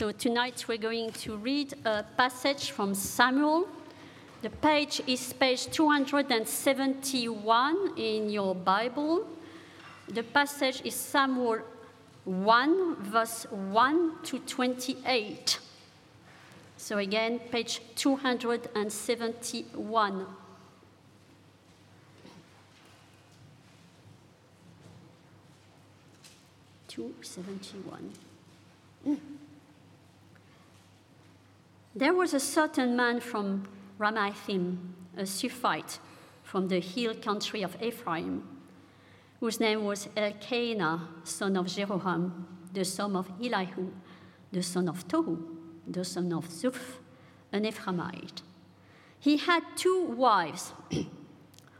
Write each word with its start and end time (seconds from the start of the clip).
So 0.00 0.08
tonight 0.12 0.64
we're 0.66 0.78
going 0.78 1.12
to 1.12 1.36
read 1.36 1.74
a 1.84 2.02
passage 2.16 2.70
from 2.70 2.94
Samuel. 2.94 3.68
The 4.40 4.48
page 4.48 5.02
is 5.06 5.34
page 5.34 5.66
271 5.66 7.98
in 7.98 8.30
your 8.30 8.54
Bible. 8.54 9.26
The 10.08 10.22
passage 10.22 10.80
is 10.86 10.94
Samuel 10.94 11.58
1, 12.24 12.96
verse 13.10 13.44
1 13.50 14.22
to 14.22 14.38
28. 14.38 15.58
So 16.78 16.96
again, 16.96 17.38
page 17.38 17.82
271. 17.94 20.26
Two 26.88 27.14
seventy-one. 27.20 28.12
Mm. 29.06 29.39
There 31.94 32.14
was 32.14 32.34
a 32.34 32.40
certain 32.40 32.94
man 32.94 33.18
from 33.18 33.64
Ramathaim, 33.98 34.78
a 35.16 35.22
Zuphite 35.22 35.98
from 36.44 36.68
the 36.68 36.78
hill 36.78 37.14
country 37.14 37.62
of 37.62 37.76
Ephraim, 37.82 38.46
whose 39.40 39.58
name 39.58 39.84
was 39.84 40.08
Elkanah, 40.16 41.08
son 41.24 41.56
of 41.56 41.66
Jeroham, 41.66 42.44
the 42.72 42.84
son 42.84 43.16
of 43.16 43.28
Elihu, 43.42 43.90
the 44.52 44.62
son 44.62 44.88
of 44.88 45.08
Tohu, 45.08 45.42
the 45.84 46.04
son 46.04 46.32
of 46.32 46.46
Zuph, 46.48 46.98
an 47.52 47.64
Ephraimite. 47.64 48.42
He 49.18 49.36
had 49.36 49.64
two 49.74 50.04
wives. 50.16 50.72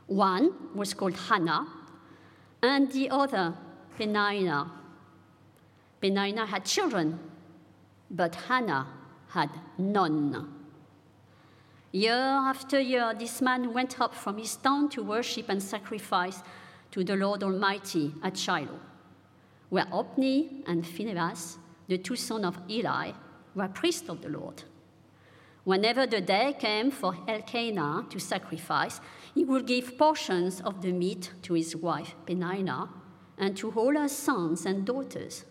One 0.07 0.75
was 0.75 0.93
called 0.93 1.17
Hannah, 1.17 1.69
and 2.61 2.91
the 2.91 3.11
other, 3.11 3.55
Peninnah. 3.97 4.73
Peninnah 6.01 6.47
had 6.47 6.65
children, 6.65 7.21
but 8.11 8.35
Hannah 8.35 8.89
had 9.33 9.51
none. 9.79 10.55
Year 11.93 12.15
after 12.15 12.79
year, 12.81 13.15
this 13.19 13.41
man 13.41 13.73
went 13.73 14.01
up 14.01 14.15
from 14.15 14.39
his 14.39 14.57
town 14.57 14.89
to 14.91 15.03
worship 15.03 15.49
and 15.49 15.63
sacrifice 15.63 16.43
to 16.93 17.03
the 17.03 17.17
Lord 17.17 17.43
Almighty 17.43 18.15
at 18.23 18.37
Shiloh, 18.37 18.81
where 19.71 19.87
Ophni 19.93 20.63
and 20.67 20.87
Phinehas, 20.87 21.59
the 21.89 21.99
two 21.99 22.17
sons 22.17 22.45
of 22.45 22.59
Eli, 22.69 23.13
were 23.55 23.69
priests 23.69 24.09
of 24.09 24.23
the 24.23 24.29
Lord. 24.29 24.63
Whenever 25.65 26.07
the 26.07 26.21
day 26.21 26.55
came 26.59 26.91
for 26.91 27.17
Elkanah 27.29 28.07
to 28.11 28.19
sacrifice, 28.19 29.01
he 29.35 29.45
would 29.45 29.67
give 29.67 29.99
portions 29.99 30.61
of 30.61 30.83
the 30.83 30.93
meat 30.93 31.33
to 31.43 31.55
his 31.55 31.77
wife 31.77 32.15
Peninnah 32.27 32.89
and 33.37 33.57
to 33.57 33.71
all 33.73 33.95
her 33.95 34.09
sons 34.09 34.65
and 34.65 34.85
daughters. 34.85 35.45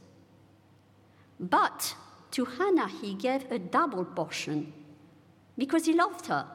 But 1.40 1.96
to 2.32 2.46
Hannah 2.46 2.88
he 2.88 3.14
gave 3.14 3.52
a 3.52 3.60
double 3.60 4.06
portion 4.06 4.74
because 5.58 5.86
he 5.86 5.94
loved 5.94 6.28
her, 6.28 6.48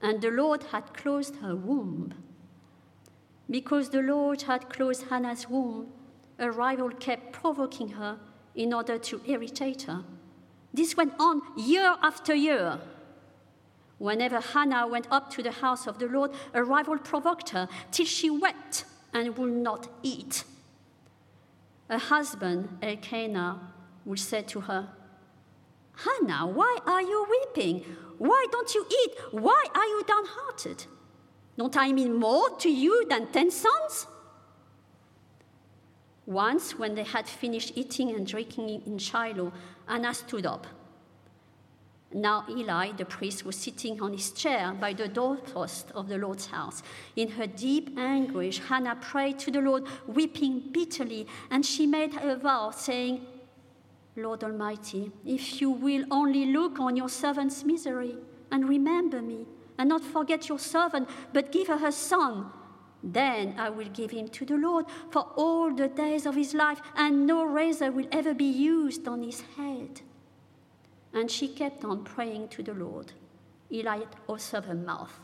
and 0.00 0.20
the 0.20 0.30
Lord 0.30 0.62
had 0.64 0.94
closed 0.94 1.36
her 1.36 1.54
womb. 1.54 2.14
Because 3.50 3.90
the 3.90 4.00
Lord 4.00 4.42
had 4.42 4.70
closed 4.70 5.04
Hannah's 5.10 5.48
womb, 5.48 5.88
a 6.38 6.50
rival 6.50 6.90
kept 6.90 7.32
provoking 7.32 7.90
her 7.90 8.18
in 8.54 8.72
order 8.72 8.98
to 8.98 9.20
irritate 9.26 9.82
her. 9.82 10.04
This 10.72 10.96
went 10.96 11.12
on 11.20 11.42
year 11.56 11.96
after 12.02 12.34
year. 12.34 12.80
Whenever 13.98 14.40
Hannah 14.40 14.86
went 14.86 15.06
up 15.10 15.30
to 15.32 15.42
the 15.42 15.52
house 15.52 15.86
of 15.86 15.98
the 15.98 16.06
Lord, 16.08 16.32
a 16.52 16.64
rival 16.64 16.98
provoked 16.98 17.50
her 17.50 17.68
till 17.90 18.06
she 18.06 18.30
wept 18.30 18.84
and 19.12 19.36
would 19.36 19.52
not 19.52 19.88
eat. 20.02 20.44
Her 21.88 21.98
husband, 21.98 22.78
Elkanah, 22.82 23.73
would 24.04 24.18
said 24.18 24.48
to 24.48 24.60
her, 24.60 24.88
Hannah, 25.96 26.46
why 26.46 26.78
are 26.86 27.02
you 27.02 27.26
weeping? 27.30 27.84
Why 28.18 28.46
don't 28.50 28.74
you 28.74 28.86
eat? 28.90 29.14
Why 29.30 29.64
are 29.74 29.84
you 29.84 30.04
downhearted? 30.06 30.86
Don't 31.56 31.76
I 31.76 31.92
mean 31.92 32.14
more 32.14 32.50
to 32.58 32.70
you 32.70 33.06
than 33.08 33.30
ten 33.32 33.50
sons? 33.50 34.06
Once, 36.26 36.78
when 36.78 36.94
they 36.94 37.04
had 37.04 37.28
finished 37.28 37.72
eating 37.76 38.10
and 38.14 38.26
drinking 38.26 38.82
in 38.86 38.98
Shiloh, 38.98 39.52
Hannah 39.86 40.14
stood 40.14 40.46
up. 40.46 40.66
Now 42.12 42.44
Eli, 42.48 42.92
the 42.92 43.04
priest, 43.04 43.44
was 43.44 43.56
sitting 43.56 44.00
on 44.00 44.12
his 44.12 44.30
chair 44.30 44.72
by 44.72 44.92
the 44.92 45.08
doorpost 45.08 45.90
of 45.94 46.08
the 46.08 46.16
Lord's 46.16 46.46
house. 46.46 46.82
In 47.16 47.28
her 47.32 47.46
deep 47.46 47.98
anguish, 47.98 48.60
Hannah 48.60 48.96
prayed 48.96 49.38
to 49.40 49.50
the 49.50 49.60
Lord, 49.60 49.84
weeping 50.06 50.62
bitterly, 50.70 51.26
and 51.50 51.66
she 51.66 51.86
made 51.86 52.14
a 52.14 52.36
vow, 52.36 52.70
saying, 52.70 53.26
Lord 54.16 54.44
Almighty, 54.44 55.10
if 55.24 55.60
you 55.60 55.70
will 55.70 56.04
only 56.10 56.46
look 56.46 56.78
on 56.78 56.96
your 56.96 57.08
servant's 57.08 57.64
misery 57.64 58.16
and 58.52 58.68
remember 58.68 59.20
me, 59.20 59.46
and 59.76 59.88
not 59.88 60.04
forget 60.04 60.48
your 60.48 60.58
servant, 60.58 61.08
but 61.32 61.50
give 61.50 61.66
her 61.66 61.78
her 61.78 61.90
son, 61.90 62.46
then 63.02 63.54
I 63.58 63.70
will 63.70 63.88
give 63.88 64.12
him 64.12 64.28
to 64.28 64.46
the 64.46 64.56
Lord 64.56 64.86
for 65.10 65.22
all 65.36 65.74
the 65.74 65.88
days 65.88 66.26
of 66.26 66.36
his 66.36 66.54
life, 66.54 66.80
and 66.96 67.26
no 67.26 67.44
razor 67.44 67.90
will 67.90 68.06
ever 68.12 68.34
be 68.34 68.44
used 68.44 69.08
on 69.08 69.22
his 69.22 69.42
head. 69.56 70.02
And 71.12 71.28
she 71.28 71.48
kept 71.48 71.84
on 71.84 72.04
praying 72.04 72.48
to 72.48 72.62
the 72.62 72.74
Lord. 72.74 73.12
Eli 73.72 74.04
also 74.28 74.60
her 74.60 74.74
mouth. 74.74 75.18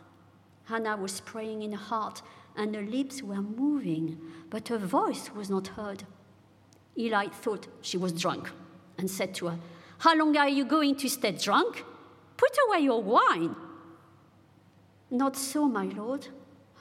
Hannah 0.64 0.96
was 0.96 1.20
praying 1.20 1.62
in 1.62 1.72
her 1.72 1.78
heart, 1.78 2.22
and 2.56 2.74
her 2.74 2.82
lips 2.82 3.22
were 3.22 3.40
moving, 3.40 4.18
but 4.50 4.68
her 4.68 4.78
voice 4.78 5.30
was 5.32 5.48
not 5.48 5.68
heard. 5.68 6.04
Eli 6.98 7.28
thought 7.28 7.68
she 7.82 7.96
was 7.96 8.12
drunk 8.12 8.50
and 9.00 9.10
said 9.10 9.34
to 9.34 9.48
her, 9.48 9.58
How 9.98 10.14
long 10.16 10.36
are 10.36 10.48
you 10.48 10.64
going 10.64 10.94
to 10.96 11.08
stay 11.08 11.32
drunk? 11.32 11.84
Put 12.36 12.56
away 12.68 12.80
your 12.80 13.02
wine. 13.02 13.56
Not 15.10 15.36
so, 15.36 15.66
my 15.66 15.86
lord, 15.86 16.28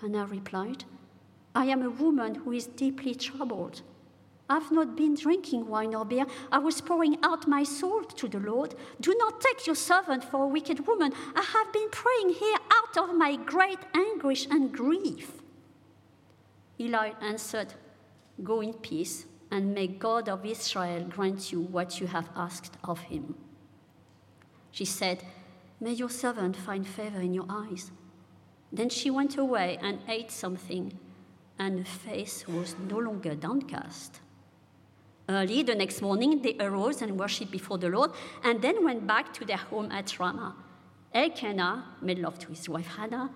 Hannah 0.01 0.27
replied. 0.27 0.83
I 1.55 1.65
am 1.65 1.81
a 1.81 1.89
woman 1.89 2.35
who 2.35 2.51
is 2.51 2.67
deeply 2.67 3.15
troubled. 3.15 3.81
I've 4.49 4.71
not 4.71 4.95
been 4.95 5.15
drinking 5.15 5.67
wine 5.67 5.95
or 5.95 6.05
beer. 6.05 6.25
I 6.51 6.59
was 6.59 6.81
pouring 6.81 7.17
out 7.23 7.47
my 7.47 7.63
soul 7.63 8.03
to 8.03 8.27
the 8.27 8.39
Lord. 8.39 8.75
Do 8.99 9.15
not 9.17 9.41
take 9.41 9.65
your 9.65 9.75
servant 9.75 10.23
for 10.23 10.43
a 10.43 10.47
wicked 10.47 10.85
woman. 10.87 11.13
I 11.35 11.41
have 11.41 11.71
been 11.71 11.89
praying 11.91 12.29
here 12.35 12.57
out 12.77 13.09
of 13.09 13.15
my 13.15 13.35
great 13.35 13.79
anguish 13.93 14.47
and 14.49 14.71
grief. 14.71 15.31
Eli 16.79 17.11
answered, 17.21 17.73
Go 18.43 18.61
in 18.61 18.73
peace 18.73 19.25
and 19.51 19.73
may 19.73 19.87
God 19.87 20.29
of 20.29 20.45
Israel 20.45 21.05
grant 21.09 21.51
you 21.51 21.61
what 21.61 21.99
you 21.99 22.07
have 22.07 22.29
asked 22.35 22.77
of 22.83 22.99
him. 23.01 23.35
She 24.71 24.85
said, 24.85 25.23
May 25.79 25.93
your 25.93 26.09
servant 26.09 26.55
find 26.55 26.87
favor 26.87 27.19
in 27.19 27.33
your 27.33 27.45
eyes. 27.49 27.91
Then 28.71 28.89
she 28.89 29.09
went 29.09 29.37
away 29.37 29.79
and 29.81 29.99
ate 30.07 30.29
something, 30.29 30.97
and 31.57 31.79
her 31.79 31.85
face 31.85 32.47
was 32.47 32.75
no 32.87 32.97
longer 32.97 33.33
downcast. 33.33 34.19
Early 35.27 35.63
the 35.63 35.75
next 35.75 36.01
morning, 36.01 36.41
they 36.41 36.55
arose 36.59 37.01
and 37.01 37.19
worshipped 37.19 37.51
before 37.51 37.77
the 37.77 37.89
Lord, 37.89 38.11
and 38.43 38.61
then 38.61 38.83
went 38.83 39.07
back 39.07 39.33
to 39.33 39.45
their 39.45 39.57
home 39.57 39.91
at 39.91 40.19
Ramah. 40.19 40.55
Elkanah 41.13 41.85
made 42.01 42.19
love 42.19 42.37
to 42.39 42.49
his 42.49 42.67
wife 42.67 42.87
Hannah, 42.87 43.31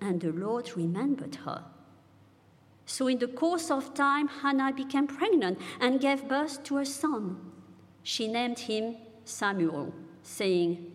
and 0.00 0.20
the 0.20 0.32
Lord 0.32 0.76
remembered 0.76 1.36
her. 1.36 1.64
So, 2.86 3.08
in 3.08 3.18
the 3.18 3.28
course 3.28 3.70
of 3.70 3.94
time, 3.94 4.28
Hannah 4.28 4.72
became 4.72 5.06
pregnant 5.06 5.58
and 5.80 6.00
gave 6.00 6.28
birth 6.28 6.62
to 6.64 6.78
a 6.78 6.86
son. 6.86 7.38
She 8.02 8.28
named 8.28 8.58
him 8.58 8.96
Samuel, 9.24 9.94
saying, 10.22 10.92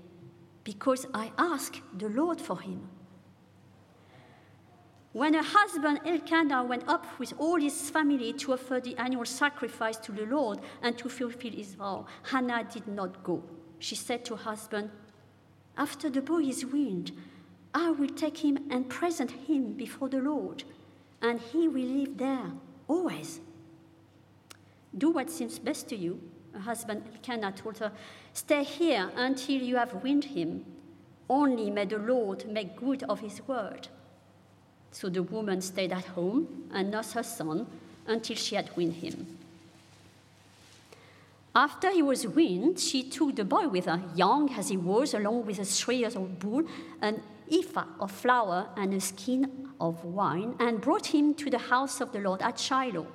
Because 0.64 1.08
I 1.14 1.32
asked 1.38 1.82
the 1.98 2.10
Lord 2.10 2.40
for 2.40 2.62
him. 2.62 2.88
When 5.12 5.34
her 5.34 5.44
husband 5.44 6.02
Elkanah 6.06 6.64
went 6.64 6.88
up 6.88 7.08
with 7.20 7.34
all 7.40 7.60
his 7.60 7.90
family 7.90 8.32
to 8.34 8.54
offer 8.54 8.80
the 8.80 8.96
annual 8.98 9.26
sacrifice 9.26 9.98
to 9.98 10.12
the 10.12 10.28
Lord 10.28 10.60
and 10.84 10.96
to 11.00 11.10
fulfill 11.10 11.52
his 11.52 11.74
vow, 11.74 12.06
Hannah 12.32 12.68
did 12.72 12.88
not 12.88 13.24
go. 13.24 13.44
She 13.80 13.96
said 13.96 14.24
to 14.26 14.36
her 14.36 14.44
husband, 14.44 14.92
After 15.76 16.12
the 16.12 16.22
boy 16.22 16.44
is 16.44 16.64
weaned, 16.64 17.12
I 17.74 17.90
will 17.90 18.10
take 18.10 18.38
him 18.38 18.60
and 18.70 18.88
present 18.88 19.32
him 19.32 19.74
before 19.74 20.10
the 20.10 20.20
Lord 20.20 20.64
and 21.22 21.40
he 21.40 21.68
will 21.68 21.82
live 21.82 22.18
there 22.18 22.52
always. 22.88 23.40
Do 24.98 25.12
what 25.12 25.30
seems 25.30 25.60
best 25.60 25.88
to 25.90 25.96
you. 25.96 26.20
Her 26.54 26.60
husband 26.60 27.04
Elkanah 27.14 27.52
told 27.52 27.78
her, 27.80 27.92
Stay 28.34 28.64
here 28.64 29.12
until 29.16 29.62
you 29.62 29.76
have 29.76 30.04
weaned 30.04 30.26
him. 30.26 30.66
Only 31.30 31.70
may 31.70 31.86
the 31.86 32.00
Lord 32.00 32.48
make 32.48 32.76
good 32.76 33.04
of 33.04 33.20
his 33.20 33.48
word. 33.48 33.88
So 34.92 35.10
the 35.10 35.22
woman 35.22 35.62
stayed 35.62 35.92
at 35.92 36.06
home 36.06 36.70
and 36.74 36.90
nursed 36.90 37.14
her 37.14 37.24
son 37.24 37.68
until 38.08 38.36
she 38.36 38.56
had 38.56 38.76
weaned 38.76 38.96
him. 38.96 39.38
After 41.56 41.92
he 41.92 42.02
was 42.02 42.26
weaned, 42.28 42.80
she 42.80 43.04
took 43.04 43.36
the 43.36 43.44
boy 43.44 43.68
with 43.68 43.86
her, 43.86 44.02
young 44.16 44.52
as 44.54 44.70
he 44.70 44.78
was, 44.78 45.14
along 45.14 45.46
with 45.46 45.60
a 45.60 45.66
three 45.66 45.98
years 45.98 46.16
old 46.16 46.40
bull, 46.40 46.64
an 47.02 47.22
ephah 47.52 47.86
of 48.00 48.12
flour, 48.12 48.70
and 48.76 48.94
a 48.94 49.00
skin 49.00 49.70
of 49.80 50.04
wine 50.04 50.56
and 50.60 50.82
brought 50.82 51.08
him 51.08 51.34
to 51.36 51.50
the 51.50 51.58
house 51.58 52.02
of 52.02 52.12
the 52.12 52.20
Lord 52.20 52.42
at 52.42 52.60
Shiloh. 52.60 53.08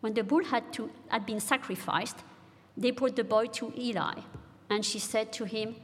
When 0.00 0.14
the 0.14 0.24
bull 0.24 0.44
had, 0.44 0.72
to, 0.74 0.90
had 1.08 1.26
been 1.26 1.40
sacrificed, 1.40 2.16
They 2.76 2.92
brought 2.92 3.16
the 3.16 3.24
boy 3.24 3.46
to 3.46 3.72
Eli, 3.76 4.14
and 4.70 4.84
she 4.84 4.98
said 4.98 5.32
to 5.34 5.44
him, 5.44 5.76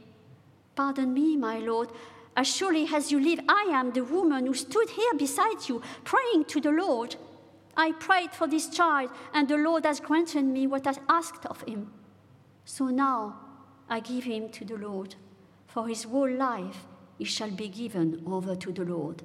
Pardon 0.75 1.13
me, 1.13 1.35
my 1.35 1.59
lord. 1.59 1.89
As 2.35 2.47
surely 2.47 2.87
as 2.93 3.11
you 3.11 3.19
live, 3.19 3.39
I 3.49 3.69
am 3.71 3.91
the 3.91 4.03
woman 4.03 4.45
who 4.45 4.53
stood 4.53 4.89
here 4.89 5.13
beside 5.15 5.67
you, 5.67 5.81
praying 6.03 6.45
to 6.45 6.61
the 6.61 6.71
Lord. 6.71 7.15
I 7.75 7.91
prayed 7.93 8.31
for 8.31 8.47
this 8.47 8.69
child, 8.69 9.11
and 9.33 9.47
the 9.47 9.57
Lord 9.57 9.85
has 9.85 9.99
granted 9.99 10.45
me 10.45 10.67
what 10.67 10.87
I 10.87 10.93
asked 11.09 11.45
of 11.45 11.61
him. 11.61 11.91
So 12.65 12.87
now 12.87 13.39
I 13.89 13.99
give 13.99 14.23
him 14.23 14.49
to 14.49 14.65
the 14.65 14.77
Lord. 14.77 15.15
For 15.77 15.87
his 15.87 16.05
whole 16.05 16.31
life 16.31 16.87
he 17.19 17.23
shall 17.23 17.51
be 17.51 17.67
given 17.67 18.23
over 18.25 18.55
to 18.55 18.71
the 18.71 18.83
Lord. 18.83 19.21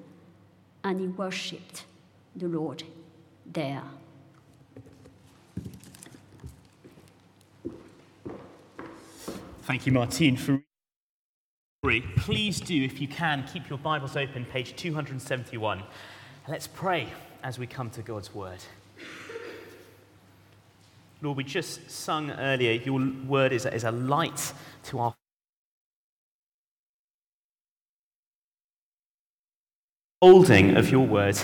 And 0.84 1.00
he 1.00 1.06
worshipped 1.06 1.86
the 2.36 2.46
Lord 2.46 2.82
there. 3.50 3.82
Thank 9.62 9.86
you, 9.86 9.92
Martine, 9.92 10.36
for 10.36 10.62
Please 12.18 12.60
do, 12.60 12.84
if 12.84 13.00
you 13.00 13.08
can, 13.08 13.48
keep 13.50 13.70
your 13.70 13.78
Bibles 13.78 14.14
open, 14.14 14.44
page 14.44 14.76
271. 14.76 15.82
Let's 16.48 16.66
pray 16.66 17.08
as 17.42 17.58
we 17.58 17.66
come 17.66 17.88
to 17.88 18.02
God's 18.02 18.34
word. 18.34 18.58
Lord, 21.22 21.38
we 21.38 21.44
just 21.44 21.90
sung 21.90 22.30
earlier, 22.30 22.72
your 22.72 23.00
word 23.26 23.54
is 23.54 23.64
is 23.64 23.84
a 23.84 23.90
light 23.90 24.52
to 24.82 24.98
our 24.98 25.14
unfolding 30.22 30.76
of 30.76 30.88
your 30.88 31.04
word. 31.04 31.36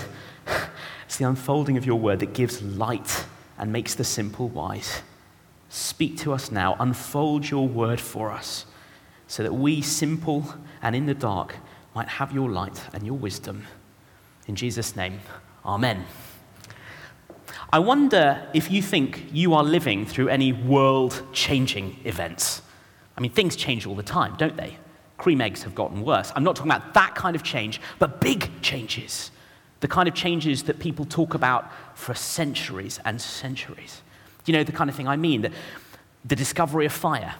It's 1.03 1.17
the 1.17 1.25
unfolding 1.25 1.75
of 1.75 1.85
your 1.85 1.99
word 1.99 2.19
that 2.19 2.33
gives 2.33 2.61
light 2.61 3.25
and 3.57 3.73
makes 3.73 3.93
the 3.93 4.05
simple 4.05 4.47
wise. 4.47 5.01
Speak 5.67 6.17
to 6.19 6.31
us 6.31 6.49
now. 6.49 6.77
Unfold 6.79 7.49
your 7.49 7.67
word 7.67 7.99
for 7.99 8.31
us 8.31 8.65
so 9.27 9.43
that 9.43 9.53
we, 9.53 9.81
simple 9.81 10.55
and 10.81 10.95
in 10.95 11.07
the 11.07 11.13
dark, 11.13 11.57
might 11.93 12.07
have 12.07 12.31
your 12.31 12.49
light 12.49 12.81
and 12.93 13.05
your 13.05 13.17
wisdom. 13.17 13.65
In 14.47 14.55
Jesus' 14.55 14.95
name, 14.95 15.19
amen. 15.65 16.05
I 17.73 17.79
wonder 17.79 18.47
if 18.53 18.71
you 18.71 18.81
think 18.81 19.25
you 19.33 19.53
are 19.55 19.63
living 19.63 20.05
through 20.05 20.29
any 20.29 20.53
world 20.53 21.21
changing 21.33 21.99
events. 22.05 22.61
I 23.17 23.19
mean, 23.19 23.31
things 23.31 23.57
change 23.57 23.85
all 23.85 23.95
the 23.95 24.03
time, 24.03 24.35
don't 24.37 24.55
they? 24.55 24.77
Cream 25.19 25.41
eggs 25.41 25.61
have 25.63 25.75
gotten 25.75 26.01
worse. 26.01 26.31
I'm 26.35 26.43
not 26.43 26.55
talking 26.55 26.71
about 26.71 26.93
that 26.95 27.13
kind 27.13 27.35
of 27.35 27.43
change, 27.43 27.79
but 27.99 28.19
big 28.19 28.49
changes. 28.61 29.29
The 29.81 29.87
kind 29.87 30.07
of 30.07 30.15
changes 30.15 30.63
that 30.63 30.79
people 30.79 31.05
talk 31.05 31.35
about 31.35 31.71
for 31.95 32.15
centuries 32.15 32.99
and 33.05 33.21
centuries. 33.21 34.01
Do 34.43 34.51
you 34.51 34.57
know, 34.57 34.63
the 34.63 34.71
kind 34.71 34.89
of 34.89 34.95
thing 34.95 35.07
I 35.07 35.17
mean, 35.17 35.41
that 35.41 35.51
the 36.25 36.35
discovery 36.35 36.85
of 36.85 36.93
fire, 36.93 37.35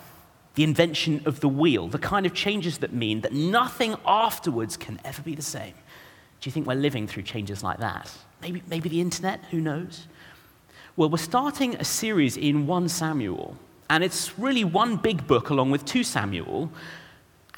the 0.55 0.63
invention 0.63 1.21
of 1.25 1.39
the 1.39 1.47
wheel, 1.47 1.87
the 1.87 1.97
kind 1.97 2.25
of 2.25 2.33
changes 2.33 2.79
that 2.79 2.93
mean 2.93 3.21
that 3.21 3.33
nothing 3.33 3.95
afterwards 4.05 4.77
can 4.77 4.99
ever 5.03 5.21
be 5.21 5.33
the 5.33 5.41
same. 5.41 5.73
Do 6.41 6.47
you 6.47 6.51
think 6.51 6.67
we're 6.67 6.75
living 6.75 7.07
through 7.07 7.23
changes 7.23 7.63
like 7.63 7.79
that? 7.79 8.11
Maybe, 8.41 8.61
maybe 8.67 8.89
the 8.89 9.01
internet, 9.01 9.41
who 9.51 9.59
knows? 9.59 10.07
Well, 10.95 11.09
we're 11.09 11.17
starting 11.17 11.75
a 11.75 11.85
series 11.85 12.35
in 12.35 12.67
1 12.67 12.89
Samuel, 12.89 13.57
and 13.89 14.03
it's 14.03 14.37
really 14.37 14.65
one 14.65 14.97
big 14.97 15.27
book 15.27 15.49
along 15.49 15.71
with 15.71 15.85
2 15.85 16.03
Samuel, 16.03 16.69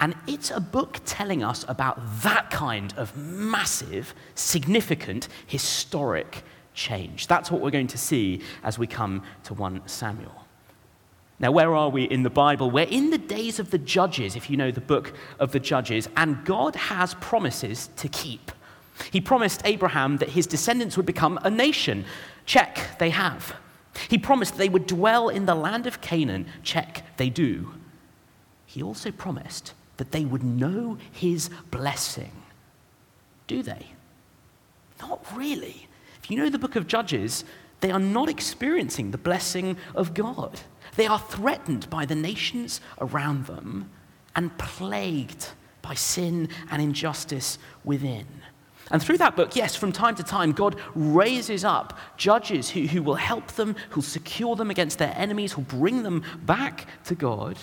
and 0.02 0.16
it's 0.26 0.50
a 0.50 0.60
book 0.60 1.00
telling 1.06 1.44
us 1.44 1.64
about 1.68 2.00
that 2.24 2.50
kind 2.50 2.92
of 2.98 3.16
massive, 3.16 4.16
significant, 4.34 5.28
historic 5.46 6.44
change. 6.74 7.28
That's 7.28 7.52
what 7.52 7.62
we're 7.62 7.70
going 7.70 7.88
to 7.88 8.00
see 8.00 8.42
as 8.64 8.80
we 8.80 8.88
come 8.88 9.22
to 9.44 9.54
1 9.54 9.84
Samuel. 9.86 10.48
Now, 11.40 11.52
where 11.52 11.76
are 11.76 11.90
we 11.90 12.04
in 12.04 12.24
the 12.24 12.32
Bible? 12.32 12.72
We're 12.72 12.86
in 12.86 13.12
the 13.12 13.18
days 13.20 13.60
of 13.60 13.70
the 13.70 13.78
Judges, 13.78 14.36
if 14.36 14.50
you 14.50 14.58
know 14.58 14.72
the 14.72 14.82
book 14.82 15.14
of 15.40 15.52
the 15.52 15.60
Judges, 15.60 16.10
and 16.18 16.44
God 16.46 16.76
has 16.76 17.14
promises 17.16 17.90
to 17.98 18.08
keep. 18.10 18.52
He 19.12 19.22
promised 19.22 19.62
Abraham 19.66 20.18
that 20.18 20.30
his 20.30 20.48
descendants 20.48 20.98
would 20.98 21.06
become 21.06 21.40
a 21.44 21.50
nation. 21.50 22.06
Check, 22.46 22.98
they 22.98 23.12
have. 23.12 23.56
He 24.10 24.18
promised 24.18 24.58
they 24.58 24.70
would 24.70 24.88
dwell 24.88 25.30
in 25.30 25.46
the 25.46 25.56
land 25.56 25.86
of 25.86 26.02
Canaan. 26.02 26.48
Check, 26.64 27.04
they 27.18 27.30
do. 27.30 27.74
He 28.66 28.82
also 28.82 29.12
promised 29.12 29.74
that 30.02 30.12
they 30.12 30.26
would 30.26 30.42
know 30.42 30.98
his 31.12 31.52
blessing. 31.70 32.32
Do 33.46 33.62
they? 33.62 33.86
Not 35.00 35.24
really. 35.36 35.88
If 36.24 36.32
you 36.32 36.38
know 36.38 36.50
the 36.50 36.58
book 36.58 36.76
of 36.76 36.88
Judges, 36.88 37.46
they 37.82 37.92
are 37.92 38.00
not 38.00 38.28
experiencing 38.28 39.12
the 39.12 39.20
blessing 39.20 39.78
of 39.94 40.16
God. 40.16 40.60
They 40.96 41.06
are 41.06 41.20
threatened 41.20 41.88
by 41.92 42.08
the 42.08 42.16
nations 42.16 42.82
around 43.00 43.46
them 43.46 43.92
and 44.36 44.58
plagued 44.58 45.50
by 45.84 45.94
sin 45.94 46.50
and 46.72 46.82
injustice 46.82 47.60
within. 47.84 48.26
And 48.90 49.04
through 49.04 49.20
that 49.20 49.36
book, 49.36 49.56
yes, 49.56 49.76
from 49.76 49.92
time 49.92 50.16
to 50.16 50.24
time, 50.24 50.52
God 50.52 50.78
raises 50.96 51.64
up 51.64 51.96
judges 52.18 52.72
who, 52.72 52.88
who 52.88 53.04
will 53.04 53.14
help 53.14 53.52
them, 53.52 53.76
who'll 53.92 54.02
secure 54.02 54.56
them 54.56 54.72
against 54.72 54.98
their 54.98 55.14
enemies, 55.16 55.52
who'll 55.52 55.64
bring 55.66 56.02
them 56.02 56.24
back 56.44 56.88
to 57.06 57.14
God. 57.14 57.60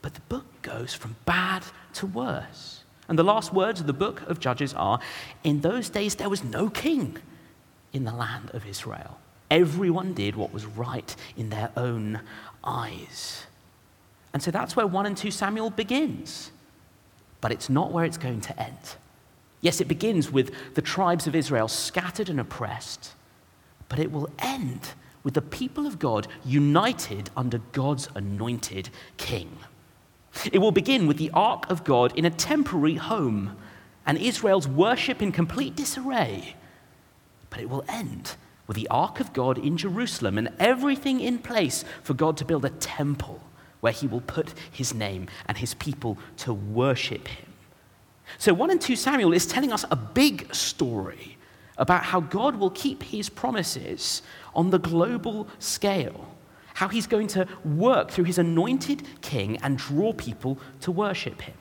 But 0.00 0.14
the 0.14 0.22
book 0.22 0.44
goes 0.62 0.94
from 0.94 1.16
bad 1.24 1.64
to 1.94 2.06
worse. 2.06 2.84
And 3.08 3.18
the 3.18 3.24
last 3.24 3.52
words 3.52 3.80
of 3.80 3.86
the 3.86 3.92
book 3.92 4.22
of 4.22 4.40
Judges 4.40 4.72
are 4.74 5.00
In 5.44 5.60
those 5.60 5.90
days, 5.90 6.14
there 6.14 6.30
was 6.30 6.44
no 6.44 6.70
king 6.70 7.18
in 7.92 8.04
the 8.04 8.12
land 8.14 8.50
of 8.52 8.66
Israel. 8.66 9.18
Everyone 9.50 10.14
did 10.14 10.34
what 10.34 10.52
was 10.52 10.64
right 10.64 11.14
in 11.36 11.50
their 11.50 11.70
own 11.76 12.20
eyes. 12.64 13.44
And 14.32 14.42
so 14.42 14.50
that's 14.50 14.74
where 14.74 14.86
1 14.86 15.06
and 15.06 15.16
2 15.16 15.30
Samuel 15.30 15.70
begins. 15.70 16.50
But 17.42 17.52
it's 17.52 17.68
not 17.68 17.92
where 17.92 18.04
it's 18.04 18.16
going 18.16 18.40
to 18.42 18.58
end. 18.58 18.96
Yes, 19.60 19.80
it 19.80 19.88
begins 19.88 20.30
with 20.30 20.74
the 20.74 20.82
tribes 20.82 21.26
of 21.26 21.34
Israel 21.34 21.68
scattered 21.68 22.28
and 22.28 22.40
oppressed, 22.40 23.12
but 23.88 23.98
it 23.98 24.10
will 24.10 24.30
end 24.38 24.90
with 25.22 25.34
the 25.34 25.42
people 25.42 25.86
of 25.86 25.98
God 25.98 26.26
united 26.44 27.30
under 27.36 27.58
God's 27.72 28.08
anointed 28.14 28.90
king. 29.18 29.56
It 30.52 30.58
will 30.58 30.72
begin 30.72 31.06
with 31.06 31.18
the 31.18 31.30
ark 31.32 31.70
of 31.70 31.84
God 31.84 32.16
in 32.16 32.24
a 32.24 32.30
temporary 32.30 32.96
home 32.96 33.56
and 34.06 34.18
Israel's 34.18 34.66
worship 34.66 35.22
in 35.22 35.32
complete 35.32 35.76
disarray. 35.76 36.56
But 37.50 37.60
it 37.60 37.70
will 37.70 37.84
end 37.88 38.36
with 38.66 38.76
the 38.76 38.88
ark 38.88 39.20
of 39.20 39.32
God 39.32 39.58
in 39.58 39.76
Jerusalem 39.76 40.38
and 40.38 40.50
everything 40.58 41.20
in 41.20 41.38
place 41.38 41.84
for 42.02 42.14
God 42.14 42.36
to 42.38 42.44
build 42.44 42.64
a 42.64 42.70
temple 42.70 43.40
where 43.80 43.92
he 43.92 44.06
will 44.06 44.20
put 44.20 44.54
his 44.70 44.94
name 44.94 45.28
and 45.46 45.58
his 45.58 45.74
people 45.74 46.16
to 46.38 46.54
worship 46.54 47.28
him. 47.28 47.46
So 48.38 48.54
1 48.54 48.70
and 48.70 48.80
2 48.80 48.96
Samuel 48.96 49.32
is 49.32 49.46
telling 49.46 49.72
us 49.72 49.84
a 49.90 49.96
big 49.96 50.54
story 50.54 51.36
about 51.76 52.04
how 52.04 52.20
God 52.20 52.56
will 52.56 52.70
keep 52.70 53.02
his 53.02 53.28
promises 53.28 54.22
on 54.54 54.70
the 54.70 54.78
global 54.78 55.48
scale 55.58 56.31
how 56.74 56.88
he's 56.88 57.06
going 57.06 57.26
to 57.28 57.46
work 57.64 58.10
through 58.10 58.24
his 58.24 58.38
anointed 58.38 59.02
king 59.20 59.58
and 59.58 59.78
draw 59.78 60.12
people 60.12 60.58
to 60.80 60.90
worship 60.90 61.42
him. 61.42 61.54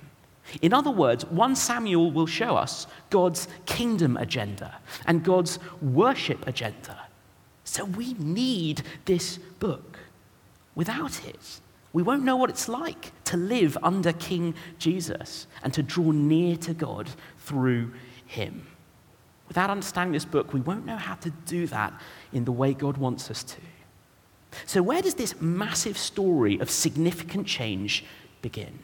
In 0.61 0.73
other 0.73 0.91
words, 0.91 1.25
1 1.25 1.55
Samuel 1.55 2.11
will 2.11 2.25
show 2.25 2.55
us 2.55 2.87
God's 3.09 3.47
kingdom 3.65 4.17
agenda 4.17 4.79
and 5.05 5.23
God's 5.23 5.59
worship 5.81 6.47
agenda. 6.47 6.99
So 7.63 7.85
we 7.85 8.13
need 8.13 8.81
this 9.05 9.37
book. 9.59 9.99
Without 10.75 11.25
it, 11.25 11.61
we 11.93 12.03
won't 12.03 12.23
know 12.23 12.35
what 12.35 12.49
it's 12.49 12.67
like 12.67 13.11
to 13.25 13.37
live 13.37 13.77
under 13.83 14.13
King 14.13 14.55
Jesus 14.77 15.47
and 15.63 15.73
to 15.73 15.83
draw 15.83 16.11
near 16.11 16.55
to 16.57 16.73
God 16.73 17.09
through 17.37 17.93
him. 18.25 18.65
Without 19.47 19.69
understanding 19.69 20.13
this 20.13 20.25
book, 20.25 20.53
we 20.53 20.61
won't 20.61 20.85
know 20.85 20.95
how 20.95 21.15
to 21.15 21.29
do 21.45 21.67
that 21.67 21.93
in 22.31 22.45
the 22.45 22.51
way 22.51 22.73
God 22.73 22.97
wants 22.97 23.29
us 23.29 23.43
to. 23.43 23.57
So, 24.65 24.81
where 24.81 25.01
does 25.01 25.15
this 25.15 25.39
massive 25.39 25.97
story 25.97 26.59
of 26.59 26.69
significant 26.69 27.47
change 27.47 28.03
begin? 28.41 28.79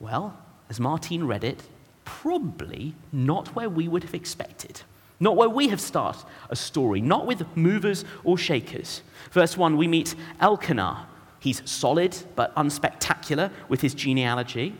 Well, 0.00 0.38
as 0.68 0.80
Martine 0.80 1.24
read 1.24 1.44
it, 1.44 1.62
probably 2.04 2.94
not 3.12 3.54
where 3.54 3.68
we 3.68 3.88
would 3.88 4.04
have 4.04 4.14
expected. 4.14 4.82
Not 5.20 5.36
where 5.36 5.48
we 5.48 5.68
have 5.68 5.80
started 5.80 6.24
a 6.50 6.56
story, 6.56 7.00
not 7.00 7.26
with 7.26 7.56
movers 7.56 8.04
or 8.24 8.36
shakers. 8.36 9.02
Verse 9.30 9.56
1, 9.56 9.76
we 9.76 9.88
meet 9.88 10.14
Elkanah. 10.40 11.06
He's 11.40 11.62
solid 11.64 12.16
but 12.36 12.54
unspectacular 12.56 13.50
with 13.68 13.80
his 13.80 13.94
genealogy. 13.94 14.74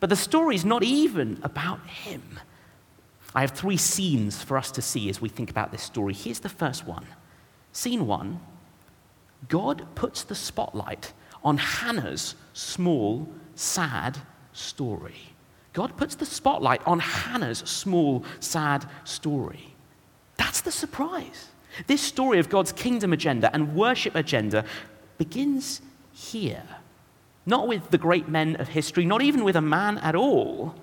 But 0.00 0.10
the 0.10 0.16
story 0.16 0.54
is 0.54 0.64
not 0.64 0.82
even 0.82 1.38
about 1.42 1.86
him. 1.86 2.40
I 3.34 3.42
have 3.42 3.50
three 3.50 3.76
scenes 3.76 4.42
for 4.42 4.56
us 4.56 4.70
to 4.72 4.82
see 4.82 5.10
as 5.10 5.20
we 5.20 5.28
think 5.28 5.50
about 5.50 5.72
this 5.72 5.82
story. 5.82 6.14
Here's 6.14 6.40
the 6.40 6.48
first 6.48 6.86
one. 6.86 7.06
Scene 7.72 8.06
one 8.06 8.40
God 9.48 9.86
puts 9.94 10.22
the 10.24 10.34
spotlight 10.34 11.12
on 11.44 11.58
Hannah's 11.58 12.34
small, 12.52 13.28
sad 13.54 14.18
story. 14.52 15.34
God 15.72 15.96
puts 15.96 16.14
the 16.14 16.26
spotlight 16.26 16.80
on 16.86 16.98
Hannah's 16.98 17.58
small, 17.58 18.24
sad 18.40 18.86
story. 19.04 19.74
That's 20.36 20.62
the 20.62 20.72
surprise. 20.72 21.48
This 21.86 22.00
story 22.00 22.38
of 22.38 22.48
God's 22.48 22.72
kingdom 22.72 23.12
agenda 23.12 23.54
and 23.54 23.74
worship 23.74 24.14
agenda 24.14 24.64
begins 25.18 25.82
here. 26.12 26.62
Not 27.44 27.68
with 27.68 27.90
the 27.90 27.98
great 27.98 28.28
men 28.28 28.56
of 28.56 28.68
history, 28.68 29.04
not 29.04 29.22
even 29.22 29.44
with 29.44 29.56
a 29.56 29.60
man 29.60 29.98
at 29.98 30.16
all, 30.16 30.74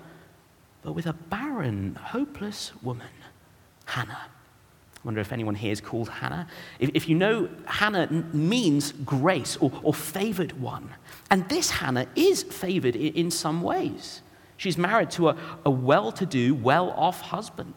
but 0.82 0.92
with 0.92 1.06
a 1.06 1.12
barren, 1.12 1.96
hopeless 1.96 2.72
woman, 2.82 3.08
Hannah. 3.86 4.28
Wonder 5.04 5.20
if 5.20 5.32
anyone 5.32 5.54
here 5.54 5.72
is 5.72 5.80
called 5.80 6.08
Hannah. 6.08 6.48
If, 6.78 6.90
if 6.94 7.08
you 7.08 7.14
know, 7.14 7.48
Hannah 7.66 8.10
means 8.32 8.92
grace 9.04 9.56
or, 9.58 9.70
or 9.82 9.92
favored 9.92 10.58
one. 10.60 10.88
And 11.30 11.46
this 11.48 11.70
Hannah 11.70 12.06
is 12.16 12.42
favored 12.42 12.96
in, 12.96 13.12
in 13.14 13.30
some 13.30 13.62
ways. 13.62 14.22
She's 14.56 14.78
married 14.78 15.10
to 15.12 15.28
a, 15.30 15.36
a 15.66 15.70
well 15.70 16.10
to 16.12 16.24
do, 16.24 16.54
well 16.54 16.90
off 16.92 17.20
husband. 17.20 17.74